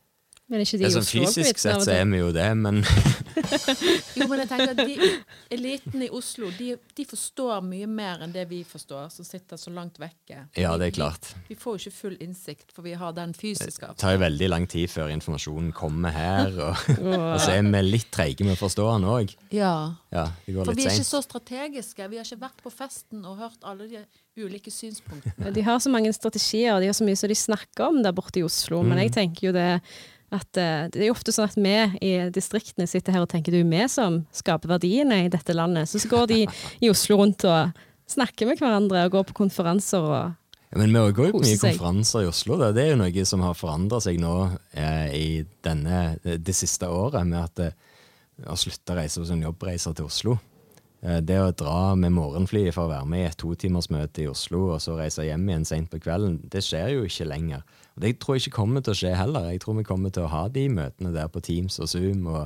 Men 0.50 0.64
ikke 0.64 0.80
de 0.80 0.84
det 0.84 0.88
er 0.90 0.94
sånn 0.96 1.06
Oslo 1.06 1.26
Fysisk 1.28 1.60
sett 1.62 1.84
så 1.86 1.92
er 1.94 2.06
vi 2.10 2.20
jo 2.24 2.32
det, 2.34 2.48
men 2.58 2.80
Jo, 4.18 4.26
men 4.28 4.42
jeg 4.42 4.50
tenker 4.50 4.72
at 4.74 4.80
de, 4.82 5.10
eliten 5.54 6.02
i 6.06 6.10
Oslo 6.16 6.50
de, 6.58 6.72
de 6.98 7.06
forstår 7.08 7.62
mye 7.66 7.88
mer 7.90 8.24
enn 8.26 8.34
det 8.34 8.46
vi 8.50 8.64
forstår, 8.68 9.12
som 9.14 9.28
sitter 9.28 9.60
så 9.62 9.72
langt 9.74 10.00
vekke. 10.02 10.42
Ja, 10.60 10.74
det 10.82 10.90
er 10.90 10.96
klart. 10.98 11.30
Vi, 11.46 11.54
vi 11.54 11.58
får 11.62 11.78
jo 11.78 11.84
ikke 11.84 11.96
full 12.00 12.18
innsikt, 12.26 12.74
for 12.76 12.86
vi 12.86 12.96
har 13.00 13.14
den 13.18 13.36
fysiske 13.38 13.92
Det 13.94 14.02
tar 14.02 14.16
jo 14.18 14.22
veldig 14.24 14.50
lang 14.52 14.68
tid 14.70 14.90
før 14.92 15.14
informasjonen 15.14 15.72
kommer 15.78 16.16
her. 16.16 16.58
Og, 16.58 16.90
og 17.14 17.38
så 17.44 17.56
er 17.56 17.70
vi 17.70 17.84
litt 17.86 18.10
treige 18.14 18.48
med 18.48 18.58
å 18.58 18.60
forstå 18.64 18.88
den 18.96 19.08
òg. 19.14 19.36
Ja. 19.56 19.74
Ja, 20.14 20.26
det 20.46 20.58
går 20.58 20.72
For 20.72 20.78
vi 20.82 20.88
er 20.90 20.98
ikke 20.98 21.10
så 21.14 21.22
strategiske. 21.26 22.10
Vi 22.10 22.20
har 22.20 22.26
ikke 22.28 22.42
vært 22.48 22.66
på 22.66 22.74
festen 22.74 23.22
og 23.30 23.38
hørt 23.42 23.62
alle 23.70 23.88
de 23.92 24.04
ulike 24.40 24.72
synspunktene. 24.74 25.54
De 25.54 25.64
har 25.66 25.78
så 25.84 25.92
mange 25.94 26.12
strategier, 26.16 26.80
de 26.82 26.90
har 26.90 26.96
så 26.98 27.06
mye 27.06 27.18
som 27.20 27.30
de 27.30 27.38
snakker 27.38 27.90
om 27.92 28.02
der 28.06 28.16
borte 28.18 28.42
i 28.42 28.46
Oslo. 28.48 28.82
Men 28.84 28.98
Mm. 28.98 29.04
jeg 29.06 29.12
tenker 29.14 29.48
jo 29.50 29.52
det 29.56 29.70
at 30.36 30.60
eh, 30.62 30.88
det 30.94 31.02
er 31.02 31.08
jo 31.10 31.16
ofte 31.16 31.34
sånn 31.34 31.50
at 31.50 31.58
vi 31.58 31.76
i 32.06 32.14
distriktene 32.34 32.88
sitter 32.90 33.16
her 33.16 33.26
og 33.26 33.32
tenker 33.32 33.54
det 33.54 33.62
er 33.62 33.66
jo 33.66 33.72
vi 33.72 33.86
som 33.92 34.20
skaper 34.36 34.76
verdiene 34.76 35.24
i 35.26 35.32
dette 35.32 35.56
landet. 35.58 35.90
Så, 35.90 36.02
så 36.04 36.12
går 36.12 36.30
de 36.32 36.42
i 36.46 36.92
Oslo 36.92 37.20
rundt 37.22 37.46
og 37.50 37.80
snakker 38.10 38.50
med 38.50 38.62
hverandre 38.62 39.08
og 39.08 39.18
går 39.18 39.30
på 39.30 39.40
konferanser 39.44 40.06
og 40.06 40.36
Ja, 40.70 40.78
Men 40.78 40.94
vi 40.94 41.14
går 41.18 41.32
jo 41.32 41.40
på 41.40 41.42
mye 41.42 41.58
konferanser 41.58 42.28
i 42.28 42.30
Oslo. 42.30 42.60
Da. 42.62 42.68
Det 42.76 42.84
er 42.84 42.92
jo 42.92 43.00
noe 43.02 43.24
som 43.26 43.42
har 43.42 43.56
forandra 43.58 43.98
seg 44.06 44.20
nå 44.22 44.34
eh, 44.78 45.08
i 45.18 45.30
denne, 45.66 46.20
det 46.22 46.54
siste 46.54 46.86
året, 46.86 47.26
med 47.26 47.40
at 47.42 47.64
eh, 47.66 47.80
å 48.46 48.54
slutte 48.54 48.94
å 48.94 49.00
reise 49.00 49.18
på 49.18 49.26
sånn 49.32 49.42
jobbreiser 49.48 49.98
til 49.98 50.06
Oslo. 50.06 50.38
Eh, 51.02 51.22
det 51.24 51.40
å 51.40 51.52
dra 51.56 51.96
med 51.96 52.14
morgenflyet 52.16 52.76
for 52.76 52.88
å 52.88 52.94
være 52.94 53.08
med 53.10 53.24
i 53.24 53.30
et 53.30 53.40
totimersmøte 53.40 54.26
i 54.26 54.30
Oslo, 54.32 54.66
og 54.76 54.82
så 54.84 54.98
reise 55.00 55.28
hjem 55.28 55.48
igjen 55.50 55.68
seint 55.68 55.92
på 55.92 56.02
kvelden, 56.04 56.40
det 56.52 56.64
skjer 56.66 56.98
jo 56.98 57.06
ikke 57.08 57.30
lenger. 57.30 57.64
Og 58.00 58.04
det 58.06 58.14
tror 58.24 58.38
jeg 58.38 58.46
ikke 58.48 58.56
kommer 58.56 58.80
til 58.80 58.94
å 58.96 58.96
skje 58.96 59.10
heller. 59.20 59.50
Jeg 59.52 59.60
tror 59.60 59.76
vi 59.76 59.84
kommer 59.84 60.10
til 60.16 60.24
å 60.24 60.30
ha 60.32 60.46
de 60.48 60.70
møtene 60.72 61.12
der 61.12 61.28
på 61.28 61.42
Teams 61.44 61.76
og 61.84 61.90
Zoom 61.92 62.30
og, 62.32 62.46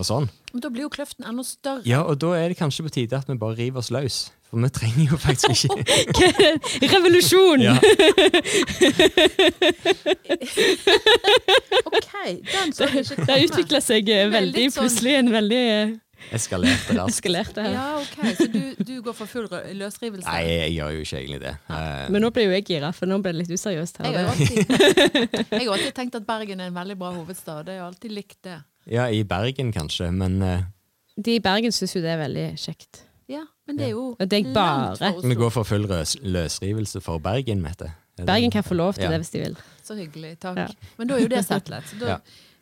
og 0.00 0.06
sånn. 0.08 0.30
Men 0.54 0.62
da 0.64 0.70
blir 0.72 0.86
jo 0.86 0.92
kløften 0.94 1.26
enda 1.28 1.44
større. 1.44 1.84
Ja, 1.84 2.00
og 2.08 2.16
da 2.22 2.30
er 2.38 2.48
det 2.48 2.56
kanskje 2.56 2.86
på 2.88 2.92
tide 2.96 3.18
at 3.20 3.28
vi 3.28 3.36
bare 3.36 3.58
river 3.60 3.82
oss 3.84 3.90
løs. 3.92 4.22
For 4.48 4.56
vi 4.64 4.70
trenger 4.74 5.12
jo 5.12 5.18
faktisk 5.20 5.68
ikke 5.68 6.88
Revolusjon! 6.94 7.60
OK, 11.86 12.12
den 12.48 12.72
så 12.74 12.88
jeg 12.88 13.04
ikke 13.04 13.16
Det 13.16 13.28
har 13.28 13.36
komme. 13.36 13.44
utvikla 13.50 13.80
seg 13.84 14.08
veldig, 14.08 14.16
er 14.24 14.30
veldig 14.34 14.64
sånn- 14.72 14.82
plutselig 14.86 15.14
en 15.20 15.30
veldig 15.36 15.60
eh, 15.76 15.92
eskalerte 16.32 16.94
raskt. 16.96 17.14
Eskalerte 17.16 17.62
her. 17.64 17.72
Ja, 17.74 17.86
OK, 18.00 18.36
så 18.38 18.46
du, 18.52 18.60
du 18.84 18.92
går 19.02 19.16
for 19.18 19.26
full 19.30 19.48
løsrivelse? 19.78 20.26
Nei, 20.28 20.42
jeg 20.48 20.72
gjør 20.76 20.90
jo 20.96 21.04
ikke 21.06 21.18
egentlig 21.20 21.40
det. 21.44 21.54
Eh, 21.70 22.08
Men 22.14 22.22
nå 22.26 22.30
ble 22.36 22.44
jo 22.48 22.54
jeg 22.54 22.64
gira, 22.68 22.92
for 22.96 23.06
nå 23.10 23.18
ble 23.24 23.32
det 23.34 23.42
litt 23.44 23.54
useriøst 23.56 24.00
Jeg 24.02 24.12
her. 24.14 24.24
har, 24.24 24.30
alltid, 24.34 25.50
jeg 25.50 25.62
har 25.66 25.72
alltid 25.76 25.94
tenkt 25.96 26.18
at 26.20 26.26
Bergen 26.28 26.60
er 26.60 26.70
en 26.72 26.76
veldig 26.80 26.98
bra 27.00 27.12
hovedstad. 27.16 27.68
Jeg 27.72 27.80
har 27.82 27.88
alltid 27.90 28.12
likt 28.16 28.38
det. 28.46 28.58
Ja, 28.90 29.08
i 29.12 29.22
Bergen 29.24 29.72
kanskje, 29.72 30.10
men 30.12 30.40
uh, 30.42 30.60
De 31.16 31.34
i 31.36 31.40
Bergen 31.44 31.72
syns 31.72 31.94
jo 31.96 32.00
det 32.04 32.10
er 32.14 32.20
veldig 32.22 32.46
kjekt. 32.58 33.04
Ja, 33.30 33.44
Men 33.68 33.76
det 33.78 33.84
er 33.86 33.90
jo 33.94 34.04
ja. 34.18 34.26
det 34.26 34.38
er 34.40 34.46
langt 34.52 34.98
bare- 35.00 35.28
vi 35.30 35.34
går 35.38 35.50
for 35.54 35.64
full 35.68 35.84
løs 35.86 36.16
løsrivelse 36.22 37.00
for 37.04 37.18
Bergen, 37.22 37.60
Mette. 37.62 37.92
Er 38.18 38.26
Bergen 38.26 38.50
kan 38.50 38.64
få 38.66 38.74
lov 38.74 38.94
til 38.98 39.04
Ja. 39.04 39.10
det 39.14 39.20
hvis 39.22 39.30
de 39.32 39.40
vil. 39.44 39.54
Så 39.86 39.94
hyggelig. 39.96 40.32
Takk. 40.42 40.58
Ja. 40.58 40.66
Men 40.98 41.08
da 41.08 41.14
er 41.16 41.20
jo 41.22 41.28
det 41.32 41.44
settlet. 41.46 41.84
Så 41.88 41.98
da, 42.00 42.06
Ja. 42.06 42.18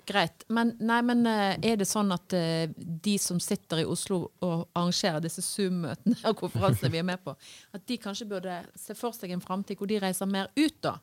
Greit. 0.09 0.45
Men, 0.49 0.73
nei, 0.81 0.99
men 1.07 1.27
eh, 1.29 1.57
er 1.71 1.79
det 1.81 1.89
sånn 1.89 2.13
at 2.15 2.35
eh, 2.37 2.71
de 2.77 3.17
som 3.21 3.41
sitter 3.43 3.83
i 3.83 3.89
Oslo 3.89 4.21
og 4.45 4.65
arrangerer 4.73 5.23
disse 5.25 5.45
Zoom-møtene 5.45 6.19
og 6.31 6.39
konferansene 6.41 6.93
vi 6.95 7.03
er 7.03 7.09
med 7.09 7.23
på, 7.25 7.35
at 7.77 7.85
de 7.89 8.01
kanskje 8.01 8.29
burde 8.31 8.61
se 8.79 8.97
for 8.99 9.17
seg 9.17 9.35
en 9.35 9.45
framtid 9.45 9.79
hvor 9.79 9.91
de 9.91 10.01
reiser 10.03 10.31
mer 10.31 10.51
ut, 10.57 10.79
da? 10.85 10.99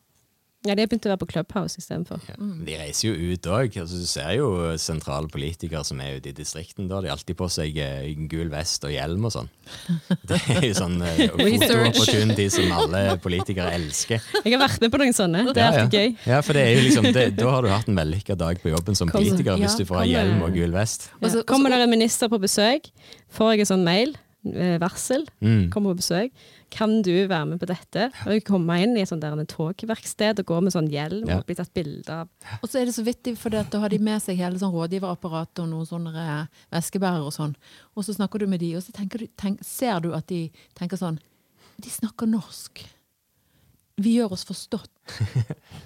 Ja, 0.66 0.74
de 0.74 0.82
har 0.82 0.88
begynt 0.90 1.06
å 1.06 1.12
være 1.12 1.22
på 1.22 1.28
Clubhouse 1.30 1.78
istedenfor. 1.78 2.22
Ja. 2.28 2.36
De 2.40 2.78
reiser 2.80 3.08
jo 3.12 3.34
ut 3.36 3.46
òg. 3.54 3.76
Altså, 3.78 4.00
du 4.02 4.08
ser 4.10 4.32
jo 4.40 4.48
sentrale 4.82 5.30
politikere 5.30 5.84
som 5.86 6.00
er 6.02 6.18
ute 6.18 6.32
i 6.32 6.34
distriktene. 6.34 6.88
Da 6.90 6.96
har 6.98 7.06
de 7.06 7.12
alltid 7.14 7.38
på 7.38 7.48
seg 7.54 7.78
uh, 7.78 8.08
gul 8.32 8.50
vest 8.50 8.84
og 8.88 8.92
hjelm 8.96 9.28
og 9.30 9.32
sånn. 9.36 9.50
Det 10.30 10.40
er 10.56 10.66
jo 10.66 10.74
sånn 10.80 10.98
uh, 11.06 11.22
fotoopportunity 11.38 12.48
som 12.54 12.72
alle 12.76 13.04
politikere 13.22 13.72
elsker. 13.78 14.26
Jeg 14.44 14.56
har 14.56 14.64
vært 14.66 14.82
med 14.82 14.94
på 14.96 15.02
noen 15.04 15.16
sånne. 15.18 15.46
Det 15.54 15.62
er 15.62 15.80
Ja, 15.80 15.84
ja. 15.84 15.88
gøy. 15.92 16.16
Ja, 16.34 16.42
for 16.46 16.58
det 16.58 16.66
er 16.66 16.74
jo 16.80 16.84
liksom, 16.88 17.10
det, 17.16 17.26
Da 17.38 17.50
har 17.54 17.66
du 17.66 17.72
hatt 17.74 17.90
en 17.92 18.00
vellykka 18.00 18.38
dag 18.40 18.62
på 18.64 18.74
jobben 18.74 18.98
som 18.98 19.12
politiker 19.14 19.58
hvis 19.62 19.78
du 19.80 19.86
får 19.86 20.02
ha 20.02 20.06
hjelm 20.10 20.44
og 20.48 20.54
gul 20.58 20.74
vest. 20.76 21.10
Og 21.22 21.30
så- 21.32 21.44
Kommer 21.46 21.70
det 21.74 21.82
en 21.86 21.90
minister 21.94 22.30
på 22.32 22.40
besøk, 22.42 22.90
får 23.38 23.54
jeg 23.54 23.60
en 23.66 23.72
sånn 23.76 23.84
mail, 23.86 24.16
eh, 24.50 24.78
varsel, 24.82 25.26
Mm. 25.42 25.70
kommer 25.74 25.94
på 25.94 26.02
besøk, 26.02 26.32
kan 26.74 27.02
du 27.06 27.14
være 27.30 27.46
med 27.50 27.60
på 27.62 27.68
dette? 27.70 28.08
Og 28.26 28.36
jeg 28.36 28.46
kommer 28.48 28.82
inn 28.82 28.96
i 28.98 29.04
et 29.04 29.10
sånt 29.10 29.24
der 29.24 29.36
en 29.36 29.50
togverksted 29.50 30.42
og 30.42 30.50
går 30.50 30.66
med 30.66 30.76
sånn 30.76 30.90
hjelm 30.92 31.30
og 31.34 31.46
blir 31.48 31.60
tatt 31.60 31.74
bilde 31.76 32.18
av. 32.24 32.32
Og 32.62 32.68
så 32.70 32.82
er 32.82 32.90
det 32.90 32.96
så 32.98 33.06
vittig, 33.06 33.36
for 33.40 33.54
da 33.54 33.64
har 33.82 33.94
de 33.94 34.02
med 34.02 34.24
seg 34.24 34.40
hele 34.42 34.60
sånn 34.62 34.74
rådgiverapparatet 34.76 35.64
og 35.64 35.72
noen 35.72 35.90
sånne 35.90 36.26
eh, 36.26 36.66
veskebærere 36.76 37.30
og 37.30 37.36
sånn. 37.36 37.56
Og 37.96 38.08
så 38.08 38.18
snakker 38.18 38.44
du 38.44 38.50
med 38.52 38.64
de, 38.64 38.74
og 38.78 38.86
så 38.86 38.96
du, 38.96 39.28
tenk, 39.40 39.64
ser 39.66 40.02
du 40.04 40.12
at 40.18 40.28
de 40.32 40.48
tenker 40.78 41.00
sånn 41.00 41.22
De 41.82 41.92
snakker 41.92 42.30
norsk. 42.32 42.86
Vi 44.02 44.12
gjør 44.18 44.34
oss 44.36 44.44
forstått. 44.48 44.92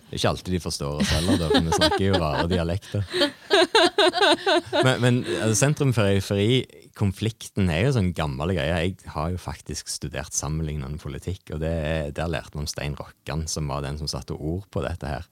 Det 0.09 0.15
er 0.15 0.17
ikke 0.17 0.29
alltid 0.31 0.53
de 0.55 0.59
forstår 0.63 0.93
oss 1.03 1.11
heller, 1.13 1.35
da, 1.37 1.45
for 1.51 1.61
vi 1.67 1.75
snakker 1.77 2.03
jo 2.07 2.13
rare 2.17 2.47
dialekter. 2.49 3.03
Men, 4.85 4.95
men 5.03 5.15
altså, 5.27 5.55
sentrum-periferi-konflikten 5.59 7.69
er 7.69 7.83
jo 7.85 7.91
sånn 7.95 8.11
gammel 8.17 8.53
greie. 8.55 8.77
Jeg 8.87 8.95
har 9.13 9.27
jo 9.33 9.37
faktisk 9.41 9.89
studert 9.91 10.33
sammenlignende 10.33 10.97
politikk, 11.01 11.43
og 11.53 11.59
det, 11.63 11.71
er- 11.91 12.11
der 12.15 12.27
lærte 12.31 12.55
vi 12.55 12.59
om 12.63 12.67
Stein 12.69 12.95
Rokkan, 12.97 13.45
som 13.51 13.67
var 13.69 13.83
den 13.85 13.97
som 14.01 14.07
satte 14.09 14.33
ord 14.37 14.65
på 14.73 14.79
dette 14.85 15.05
her. 15.11 15.23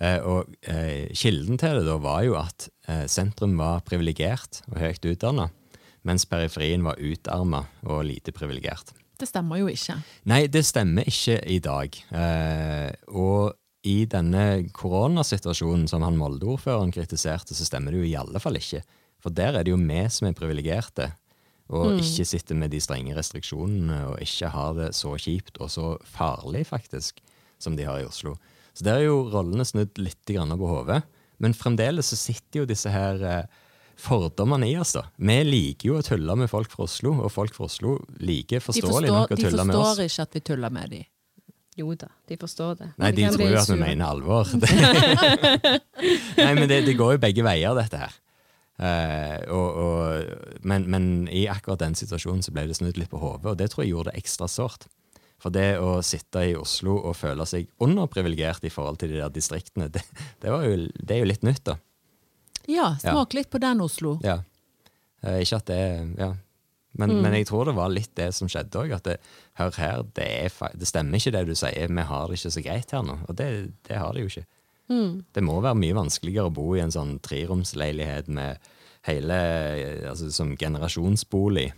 Eh, 0.00 0.20
og 0.26 0.54
eh, 0.70 1.10
Kilden 1.16 1.58
til 1.60 1.74
det 1.80 1.86
da 1.90 1.96
var 2.02 2.20
jo 2.26 2.34
at 2.40 2.68
eh, 2.88 3.04
sentrum 3.10 3.54
var 3.60 3.84
privilegert 3.86 4.52
og 4.70 4.78
høyt 4.80 5.04
utdanna, 5.12 5.46
mens 6.08 6.24
periferien 6.28 6.84
var 6.86 7.00
utarma 7.00 7.60
og 7.84 8.04
lite 8.08 8.32
privilegert. 8.36 8.86
Det 9.20 9.28
stemmer 9.30 9.60
jo 9.60 9.68
ikke. 9.70 9.98
Nei, 10.30 10.44
det 10.50 10.64
stemmer 10.66 11.06
ikke 11.08 11.38
i 11.50 11.60
dag. 11.62 11.98
Eh, 12.10 12.90
og 13.14 13.54
i 13.86 14.04
denne 14.10 14.64
koronasituasjonen 14.74 15.86
som 15.90 16.02
han 16.06 16.16
Molde-ordføreren 16.18 16.92
kritiserte, 16.94 17.54
så 17.54 17.66
stemmer 17.68 17.94
det 17.94 18.00
jo 18.00 18.08
i 18.08 18.16
alle 18.18 18.40
fall 18.42 18.58
ikke. 18.58 18.80
For 19.22 19.34
der 19.34 19.58
er 19.58 19.64
det 19.64 19.72
jo 19.72 19.80
vi 19.80 20.00
som 20.12 20.28
er 20.28 20.36
privilegerte, 20.36 21.12
og 21.72 21.96
ikke 21.96 22.26
sitter 22.28 22.58
med 22.60 22.74
de 22.74 22.80
strenge 22.84 23.14
restriksjonene 23.16 24.02
og 24.10 24.18
ikke 24.20 24.50
har 24.52 24.74
det 24.76 24.90
så 24.96 25.14
kjipt 25.16 25.56
og 25.64 25.70
så 25.72 25.94
farlig, 26.04 26.66
faktisk, 26.68 27.22
som 27.56 27.76
de 27.78 27.86
har 27.88 28.02
i 28.02 28.08
Oslo. 28.08 28.34
Så 28.76 28.84
der 28.84 29.00
er 29.00 29.06
jo 29.06 29.30
rollene 29.32 29.64
snudd 29.64 29.96
litt 30.02 30.20
på 30.26 30.68
hodet. 30.68 31.00
Men 31.38 31.56
fremdeles 31.56 32.10
så 32.12 32.18
sitter 32.18 32.62
jo 32.62 32.68
disse 32.68 32.90
her 32.92 33.22
eh, 33.24 33.46
fordommene 34.00 34.68
i 34.70 34.76
oss, 34.80 34.94
da. 34.96 35.06
Vi 35.16 35.36
liker 35.46 35.90
jo 35.90 35.98
å 36.00 36.04
tulle 36.04 36.36
med 36.38 36.50
folk 36.50 36.70
fra 36.72 36.86
Oslo, 36.88 37.14
og 37.24 37.32
folk 37.32 37.56
fra 37.56 37.68
Oslo 37.68 37.96
liker 38.20 38.62
forståelig 38.64 39.10
forstår, 39.10 39.18
nok 39.18 39.34
å 39.34 39.38
de 39.38 39.46
tulle 39.46 39.66
med 39.68 39.76
oss. 39.76 39.90
forstår 39.90 40.08
ikke 40.10 40.26
at 40.28 40.38
vi 40.38 40.44
tuller 40.50 40.74
med 40.74 40.94
dem. 40.94 41.06
Jo 41.74 41.94
da, 41.98 42.10
de 42.30 42.36
forstår 42.38 42.76
det. 42.78 42.90
Nei, 43.02 43.10
de 43.14 43.24
kan 43.24 43.34
tror 43.34 43.48
jo 43.50 43.62
at 43.62 43.70
vi 43.72 43.78
mener 43.80 44.04
alvor. 44.06 44.50
Nei, 46.44 46.52
men 46.54 46.68
det, 46.70 46.84
det 46.86 46.94
går 46.98 47.16
jo 47.16 47.22
begge 47.24 47.46
veier, 47.46 47.74
dette 47.78 48.02
her. 48.04 48.20
Uh, 48.74 49.38
og, 49.54 49.76
og, 49.78 50.58
men, 50.66 50.86
men 50.90 51.08
i 51.30 51.44
akkurat 51.50 51.82
den 51.82 51.94
situasjonen 51.98 52.42
så 52.42 52.54
ble 52.54 52.66
det 52.66 52.78
snudd 52.78 52.98
litt 52.98 53.10
på 53.10 53.22
hodet, 53.22 53.52
og 53.52 53.58
det 53.58 53.70
tror 53.70 53.84
jeg 53.84 53.94
gjorde 53.94 54.14
det 54.14 54.22
ekstra 54.22 54.50
sårt. 54.50 54.86
For 55.42 55.54
det 55.54 55.76
å 55.82 55.98
sitte 56.06 56.42
i 56.46 56.54
Oslo 56.56 56.96
og 57.02 57.18
føle 57.18 57.46
seg 57.46 57.68
underprivilegert 57.82 58.64
i 58.64 58.72
forhold 58.72 58.98
til 59.02 59.12
de 59.12 59.20
der 59.20 59.34
distriktene, 59.34 59.90
det, 59.92 60.02
det, 60.42 60.50
var 60.50 60.64
jo, 60.66 60.86
det 60.94 61.16
er 61.16 61.22
jo 61.22 61.30
litt 61.30 61.46
nytt, 61.46 61.64
da. 61.68 61.76
Ja, 62.70 62.94
smak 63.02 63.34
litt 63.36 63.50
på 63.52 63.60
den, 63.62 63.80
Oslo. 63.84 64.16
Ja. 64.24 64.40
Eh, 65.22 65.40
ikke 65.44 65.60
at 65.62 65.66
det 65.70 65.82
Ja. 66.18 66.34
Men, 66.96 67.10
men 67.24 67.32
jeg 67.34 67.48
tror 67.48 67.64
det 67.66 67.72
var 67.74 67.88
litt 67.90 68.12
det 68.14 68.28
som 68.36 68.46
skjedde 68.46 68.78
òg. 68.84 68.92
At 68.94 69.02
det, 69.08 69.16
hør 69.58 69.72
her, 69.82 70.04
det, 70.14 70.26
er, 70.46 70.74
det 70.78 70.86
stemmer 70.86 71.18
ikke 71.18 71.32
det 71.34 71.40
du 71.48 71.54
sier. 71.58 71.90
Vi 71.90 72.04
har 72.06 72.28
det 72.30 72.36
ikke 72.38 72.52
så 72.54 72.62
greit 72.62 72.94
her 72.94 73.02
nå. 73.02 73.16
Og 73.26 73.34
det, 73.34 73.48
det 73.88 73.98
har 73.98 74.14
det 74.14 74.22
jo 74.22 74.30
ikke. 74.30 74.44
Det 75.34 75.42
må 75.42 75.56
være 75.64 75.80
mye 75.80 75.96
vanskeligere 75.96 76.50
å 76.50 76.54
bo 76.54 76.68
i 76.76 76.82
en 76.84 76.92
sånn 76.94 77.16
treromsleilighet 77.24 78.28
med 78.28 78.60
hele 79.08 79.38
eh, 79.80 80.04
altså, 80.10 80.30
Som 80.30 80.54
generasjonsbolig. 80.60 81.72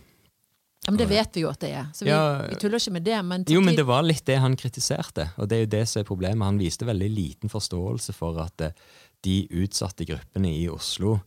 Ja, 0.85 0.91
men 0.91 0.99
det 1.01 1.07
vet 1.09 1.35
vi 1.35 1.41
jo 1.43 1.49
at 1.49 1.59
det 1.59 1.71
er. 1.75 1.87
Så 1.95 2.05
vi, 2.05 2.11
Ja. 2.11 2.45
vi 2.47 2.55
tuller 2.61 2.79
ikke 2.79 2.93
med 2.95 3.03
det. 3.03 3.17
Men 3.25 3.43
Jo, 3.49 3.59
men 3.61 3.75
det 3.75 3.87
var 3.87 4.05
litt 4.05 4.25
det 4.25 4.37
han 4.39 4.55
kritiserte, 4.55 5.31
og 5.35 5.49
det 5.49 5.57
er 5.57 5.65
jo 5.65 5.71
det 5.73 5.81
som 5.89 5.99
er 6.01 6.07
problemet. 6.07 6.45
Han 6.45 6.61
viste 6.61 6.85
veldig 6.87 7.09
liten 7.11 7.49
forståelse 7.51 8.13
for 8.15 8.39
at 8.43 8.61
eh, 8.61 8.71
de 9.27 9.41
utsatte 9.63 10.07
gruppene 10.07 10.53
i 10.55 10.67
Oslo 10.71 11.17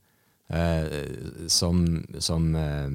eh, 0.49 1.47
som, 1.53 1.85
som 2.23 2.51
eh, 2.57 2.89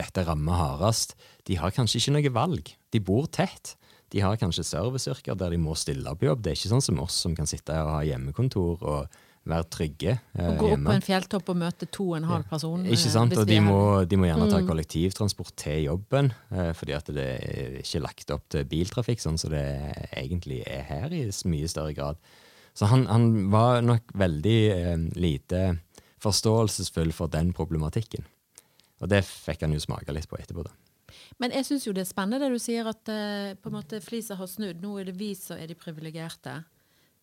dette 0.00 0.26
rammer 0.26 0.58
hardest, 0.58 1.16
de 1.46 1.58
har 1.60 1.74
kanskje 1.76 2.02
ikke 2.02 2.16
noe 2.18 2.34
valg. 2.34 2.74
De 2.90 3.02
bor 3.04 3.30
tett. 3.30 3.76
De 4.10 4.22
har 4.24 4.38
kanskje 4.40 4.66
serviceyrker 4.66 5.38
der 5.38 5.54
de 5.54 5.62
må 5.62 5.76
stille 5.78 6.14
på 6.18 6.26
jobb. 6.26 6.42
Det 6.42 6.52
er 6.52 6.58
ikke 6.58 6.72
sånn 6.72 6.82
som 6.82 7.02
oss 7.02 7.20
som 7.22 7.36
kan 7.38 7.46
sitte 7.46 7.76
her 7.76 7.86
og 7.86 8.00
ha 8.00 8.06
hjemmekontor 8.08 8.82
og 8.82 9.20
være 9.48 9.66
trygge 9.72 10.12
eh, 10.12 10.48
og 10.50 10.58
gå 10.58 10.66
opp 10.66 10.74
hjemme. 10.74 10.90
på 10.90 10.96
en 10.98 11.04
fjelltopp 11.04 11.52
og 11.52 11.58
møte 11.62 11.88
to 11.88 12.06
og 12.10 12.18
en 12.18 12.28
halv 12.28 12.48
person. 12.50 12.84
Ja. 12.84 12.96
Ikke 12.96 13.12
sant? 13.14 13.36
Og 13.38 13.48
de 13.48 13.60
må, 13.64 13.80
de 14.08 14.18
må 14.20 14.28
gjerne 14.28 14.50
ta 14.52 14.60
kollektivtransport 14.66 15.54
til 15.62 15.86
jobben, 15.86 16.32
eh, 16.52 16.72
fordi 16.76 16.96
at 16.98 17.10
det 17.16 17.28
er 17.38 17.80
ikke 17.80 18.04
lagt 18.04 18.34
opp 18.34 18.46
til 18.52 18.68
biltrafikk, 18.68 19.22
sånn 19.22 19.40
som 19.40 19.54
det 19.54 19.64
egentlig 20.10 20.60
er 20.68 20.84
her 20.90 21.16
i 21.16 21.24
mye 21.48 21.70
større 21.70 21.96
grad. 21.96 22.20
Så 22.74 22.88
han, 22.90 23.06
han 23.10 23.50
var 23.52 23.82
nok 23.84 24.12
veldig 24.18 24.58
eh, 24.74 24.98
lite 25.18 25.62
forståelsesfull 26.20 27.12
for 27.16 27.32
den 27.32 27.52
problematikken. 27.56 28.26
Og 29.00 29.08
det 29.08 29.22
fikk 29.24 29.64
han 29.64 29.74
jo 29.74 29.80
smake 29.82 30.12
litt 30.12 30.28
på 30.30 30.38
etterpå, 30.38 30.64
da. 30.66 30.74
Men 31.40 31.54
jeg 31.56 31.66
syns 31.66 31.86
jo 31.86 31.94
det 31.96 32.04
er 32.04 32.10
spennende 32.10 32.44
det 32.44 32.54
du 32.54 32.62
sier, 32.62 32.86
at 32.86 33.10
eh, 33.10 33.54
på 33.58 33.70
en 33.70 33.78
måte 33.78 34.02
flisa 34.04 34.36
har 34.38 34.50
snudd. 34.50 34.82
Nå 34.82 34.98
er 35.00 35.10
det 35.10 35.16
vi 35.18 35.32
som 35.38 35.58
er 35.58 35.70
de 35.70 35.76
privilegerte. 35.78 36.60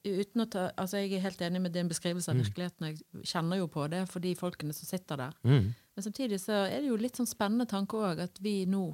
Uten 0.08 0.44
å 0.44 0.48
ta, 0.48 0.68
altså 0.80 1.02
Jeg 1.02 1.18
er 1.18 1.26
helt 1.26 1.42
enig 1.44 1.60
med 1.64 1.74
din 1.76 1.90
beskrivelse 1.90 2.32
av 2.32 2.40
virkeligheten, 2.40 2.86
jeg 2.92 3.26
kjenner 3.28 3.60
jo 3.60 3.68
på 3.72 3.88
det 3.92 4.06
for 4.08 4.24
de 4.24 4.32
folkene 4.40 4.76
som 4.76 4.88
sitter 4.88 5.20
der. 5.20 5.34
Mm. 5.44 5.74
Men 5.74 6.06
samtidig 6.06 6.40
så 6.40 6.62
er 6.68 6.80
det 6.80 6.92
jo 6.92 7.00
litt 7.02 7.18
sånn 7.20 7.28
spennende 7.28 7.68
tanke 7.68 8.00
òg, 8.00 8.22
at 8.24 8.40
vi 8.44 8.62
nå 8.70 8.86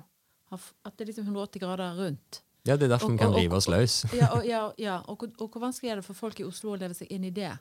har, 0.50 0.66
At 0.86 0.98
det 0.98 1.06
er 1.06 1.12
liksom 1.12 1.28
180 1.30 1.62
grader 1.62 1.96
rundt. 1.98 2.42
Ja, 2.65 2.78
det 2.80 2.88
er 2.88 2.93
derfor 2.95 3.12
vi 3.12 3.17
kan 3.19 3.34
rive 3.36 3.58
oss 3.60 3.67
løs. 3.67 3.97
Ja, 4.19 4.30
og, 4.38 4.45
ja, 4.47 4.62
ja, 4.80 4.97
og, 5.12 5.23
og 5.38 5.49
hvor 5.52 5.62
vanskelig 5.65 5.91
er 5.91 5.99
det 6.02 6.06
for 6.08 6.15
folk 6.15 6.39
i 6.39 6.45
Oslo 6.47 6.73
å 6.76 6.80
leve 6.80 6.95
seg 6.95 7.10
inn 7.12 7.26
i 7.28 7.32
det? 7.36 7.52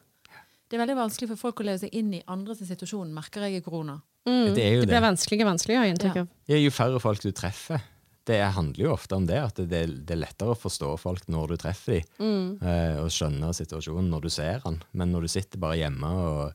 Det 0.71 0.79
er 0.79 0.83
veldig 0.87 0.95
vanskelig 0.97 1.29
for 1.35 1.41
folk 1.41 1.61
å 1.61 1.67
leve 1.69 1.83
seg 1.83 1.93
inn 1.99 2.13
i 2.17 2.23
andres 2.33 2.63
situasjon, 2.65 3.11
merker 3.13 3.45
jeg 3.49 3.59
i 3.61 3.65
korona. 3.67 3.99
Mm. 4.25 4.55
Det 4.55 4.63
er 4.63 4.77
jo 4.77 4.85
det 4.85 4.87
blir 4.89 4.95
det. 4.95 5.03
vanskeligere 5.05 5.45
og 5.49 5.51
vanskeligere, 5.53 5.81
har 5.83 5.89
jeg 5.91 5.97
inntrykk 5.97 6.21
av. 6.23 6.29
Ja, 6.49 6.61
jo 6.63 6.71
færre 6.73 7.01
folk 7.03 7.21
du 7.27 7.33
treffer. 7.35 7.83
Det 8.31 8.39
handler 8.55 8.85
jo 8.87 8.93
ofte 8.95 9.17
om 9.19 9.25
det, 9.27 9.41
at 9.43 9.57
det, 9.59 9.81
det 10.07 10.15
er 10.15 10.21
lettere 10.23 10.55
å 10.55 10.59
forstå 10.63 10.93
folk 11.03 11.25
når 11.35 11.51
du 11.51 11.57
treffer 11.59 12.05
dem, 12.21 12.53
eh, 12.63 13.01
og 13.03 13.11
skjønne 13.11 13.51
situasjonen 13.59 14.07
når 14.15 14.29
du 14.29 14.31
ser 14.31 14.63
den. 14.63 14.79
Men 14.95 15.11
når 15.11 15.27
du 15.27 15.33
sitter 15.35 15.59
bare 15.59 15.81
hjemme 15.81 16.07
og 16.23 16.53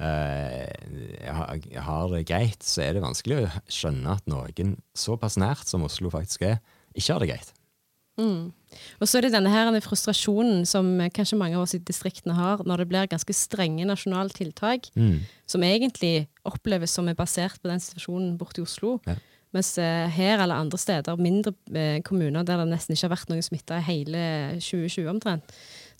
uh, 0.00 1.34
har- 1.36 1.82
har 1.84 2.08
det 2.16 2.24
greit, 2.26 2.64
så 2.64 2.82
er 2.86 2.96
det 2.96 3.04
vanskelig 3.04 3.42
å 3.44 3.50
skjønne 3.68 4.16
at 4.16 4.26
noen 4.30 4.78
såpass 4.96 5.36
nært 5.40 5.68
som 5.68 5.84
Oslo 5.86 6.10
faktisk 6.10 6.42
er, 6.48 6.58
ikke 6.96 7.12
har 7.12 7.20
det 7.20 7.30
greit. 7.34 7.52
Og 9.00 9.06
så 9.06 9.18
er 9.18 9.26
det 9.26 9.34
denne 9.34 9.50
her 9.52 9.68
denne 9.68 9.82
frustrasjonen 9.82 10.64
som 10.66 10.88
kanskje 11.14 11.38
mange 11.38 11.58
av 11.58 11.62
oss 11.62 11.76
i 11.76 11.82
distriktene 11.82 12.34
har, 12.34 12.62
når 12.66 12.82
det 12.82 12.88
blir 12.90 13.10
ganske 13.10 13.36
strenge 13.36 13.86
nasjonale 13.86 14.34
tiltak, 14.34 14.90
som 15.46 15.62
egentlig 15.66 16.26
oppleves 16.46 16.94
som 16.94 17.08
er 17.10 17.18
basert 17.18 17.62
på 17.62 17.70
den 17.70 17.82
situasjonen 17.82 18.34
borte 18.38 18.62
i 18.62 18.66
Oslo. 18.66 18.98
Ja. 19.06 19.14
Mens 19.54 19.76
eh, 19.78 20.10
her 20.10 20.42
eller 20.42 20.58
andre 20.58 20.78
steder, 20.78 21.20
mindre 21.20 21.52
eh, 21.70 22.00
kommuner 22.02 22.42
der 22.42 22.64
det 22.64 22.72
nesten 22.72 22.96
ikke 22.96 23.06
har 23.06 23.14
vært 23.14 23.30
noen 23.30 23.44
smitta 23.46 23.78
i 23.78 23.86
hele 23.86 24.22
2020 24.58 25.10
omtrent, 25.12 25.54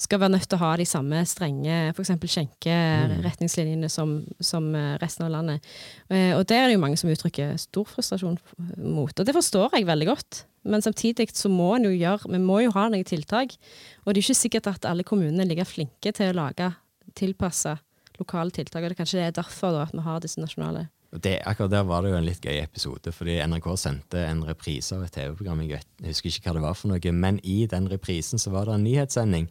skal 0.04 0.20
være 0.22 0.34
nødt 0.36 0.46
til 0.48 0.58
å 0.58 0.62
ha 0.62 0.72
de 0.78 0.86
samme 0.88 1.20
strenge 1.28 1.76
f.eks. 1.94 2.12
skjenkeretningslinjene 2.34 3.90
som, 3.92 4.16
som 4.44 4.70
eh, 4.76 4.94
resten 5.02 5.26
av 5.26 5.32
landet. 5.34 5.70
Eh, 6.08 6.32
og 6.36 6.44
det 6.50 6.58
er 6.58 6.68
det 6.68 6.76
jo 6.76 6.82
mange 6.84 7.00
som 7.00 7.12
uttrykker 7.12 7.56
stor 7.60 7.88
frustrasjon 7.90 8.38
mot. 8.78 9.12
Og 9.12 9.26
det 9.26 9.36
forstår 9.36 9.78
jeg 9.78 9.88
veldig 9.88 10.10
godt. 10.12 10.44
Men 10.64 10.84
samtidig 10.84 11.28
så 11.36 11.50
må 11.52 11.74
en 11.76 11.88
jo 11.88 11.92
gjøre, 11.92 12.30
vi 12.32 12.40
må 12.40 12.62
jo 12.64 12.72
ha 12.76 12.86
noen 12.88 13.04
tiltak. 13.08 13.56
Og 14.04 14.12
det 14.12 14.20
er 14.20 14.24
ikke 14.24 14.42
sikkert 14.44 14.70
at 14.72 14.88
alle 14.88 15.04
kommunene 15.06 15.44
er 15.44 15.50
like 15.50 15.68
flinke 15.68 16.14
til 16.16 16.32
å 16.32 16.38
lage 16.38 16.70
tilpassa 17.18 17.76
lokale 18.20 18.54
tiltak. 18.54 18.82
Og 18.82 18.90
det 18.90 18.96
er 18.96 19.00
kanskje 19.02 19.20
det 19.20 19.30
er 19.30 19.40
derfor 19.42 19.74
da, 19.74 19.88
at 19.88 19.96
vi 19.96 20.04
har 20.06 20.22
disse 20.24 20.40
nasjonale. 20.40 20.88
Det, 21.14 21.36
akkurat 21.46 21.70
der 21.70 21.84
var 21.86 22.02
det 22.02 22.10
jo 22.10 22.16
en 22.18 22.26
litt 22.26 22.42
gøy 22.42 22.56
episode, 22.58 23.12
fordi 23.14 23.36
NRK 23.46 23.68
sendte 23.78 24.24
en 24.26 24.40
reprise 24.48 24.96
av 24.96 25.04
et 25.06 25.14
TV-program. 25.14 25.60
Jeg, 25.62 25.84
jeg 26.00 26.10
husker 26.10 26.32
ikke 26.32 26.48
hva 26.48 26.56
det 26.56 26.64
var 26.64 26.78
for 26.78 26.90
noe, 26.90 27.12
men 27.14 27.38
i 27.46 27.60
den 27.70 27.86
reprisen 27.92 28.42
så 28.42 28.50
var 28.50 28.66
det 28.66 28.74
en 28.74 28.86
nyhetssending 28.88 29.46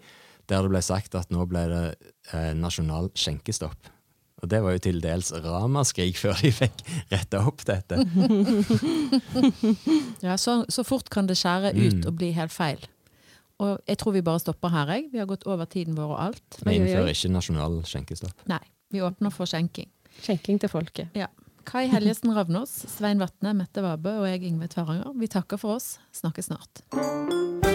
der 0.52 0.66
det 0.66 0.72
ble 0.74 0.82
sagt 0.84 1.16
at 1.16 1.32
nå 1.34 1.46
ble 1.50 1.66
det 1.72 1.84
eh, 2.34 2.52
nasjonal 2.58 3.10
skjenkestopp 3.16 3.92
Og 4.44 4.50
det 4.52 4.60
var 4.64 4.76
jo 4.76 4.82
til 4.84 5.00
dels 5.04 5.32
ramaskrik 5.46 6.18
før 6.20 6.36
de 6.42 6.52
fikk 6.52 6.84
retta 7.14 7.44
opp 7.48 7.64
dette. 7.70 8.00
Ja, 10.24 10.38
så, 10.40 10.64
så 10.72 10.84
fort 10.88 11.10
kan 11.12 11.28
det 11.28 11.38
skjære 11.40 11.74
ut 11.76 12.06
og 12.08 12.18
bli 12.20 12.32
helt 12.36 12.54
feil. 12.56 12.84
Og 13.64 13.80
jeg 13.88 14.00
tror 14.02 14.16
vi 14.16 14.24
bare 14.26 14.42
stopper 14.42 14.72
her, 14.74 14.92
jeg. 14.96 15.10
Vi 15.14 15.22
har 15.22 15.28
gått 15.30 15.46
over 15.48 15.68
tiden 15.70 15.96
vår 15.98 16.12
og 16.16 16.20
alt. 16.28 16.60
Vi 16.66 16.76
innfører 16.80 17.12
ikke 17.14 17.32
nasjonal 17.32 17.80
skjenkestopp. 17.88 18.46
Nei, 18.52 18.62
vi 18.92 19.04
åpner 19.06 19.34
for 19.36 19.50
skjenking. 19.50 19.90
Skjenking 20.24 20.60
til 20.64 20.72
folket. 20.72 21.14
Ja. 21.18 21.30
Kai 21.64 21.86
Helgesen 21.88 22.34
Ravnås, 22.36 22.74
Svein 22.92 23.24
Vatne, 23.24 23.54
Mette 23.56 23.84
Vabe 23.86 24.18
og 24.20 24.28
jeg, 24.28 24.44
Ingve 24.50 24.68
Tveranger. 24.74 25.14
Vi 25.16 25.32
takker 25.32 25.62
for 25.62 25.78
oss. 25.80 25.94
Snakkes 26.12 26.52
snart. 26.52 27.72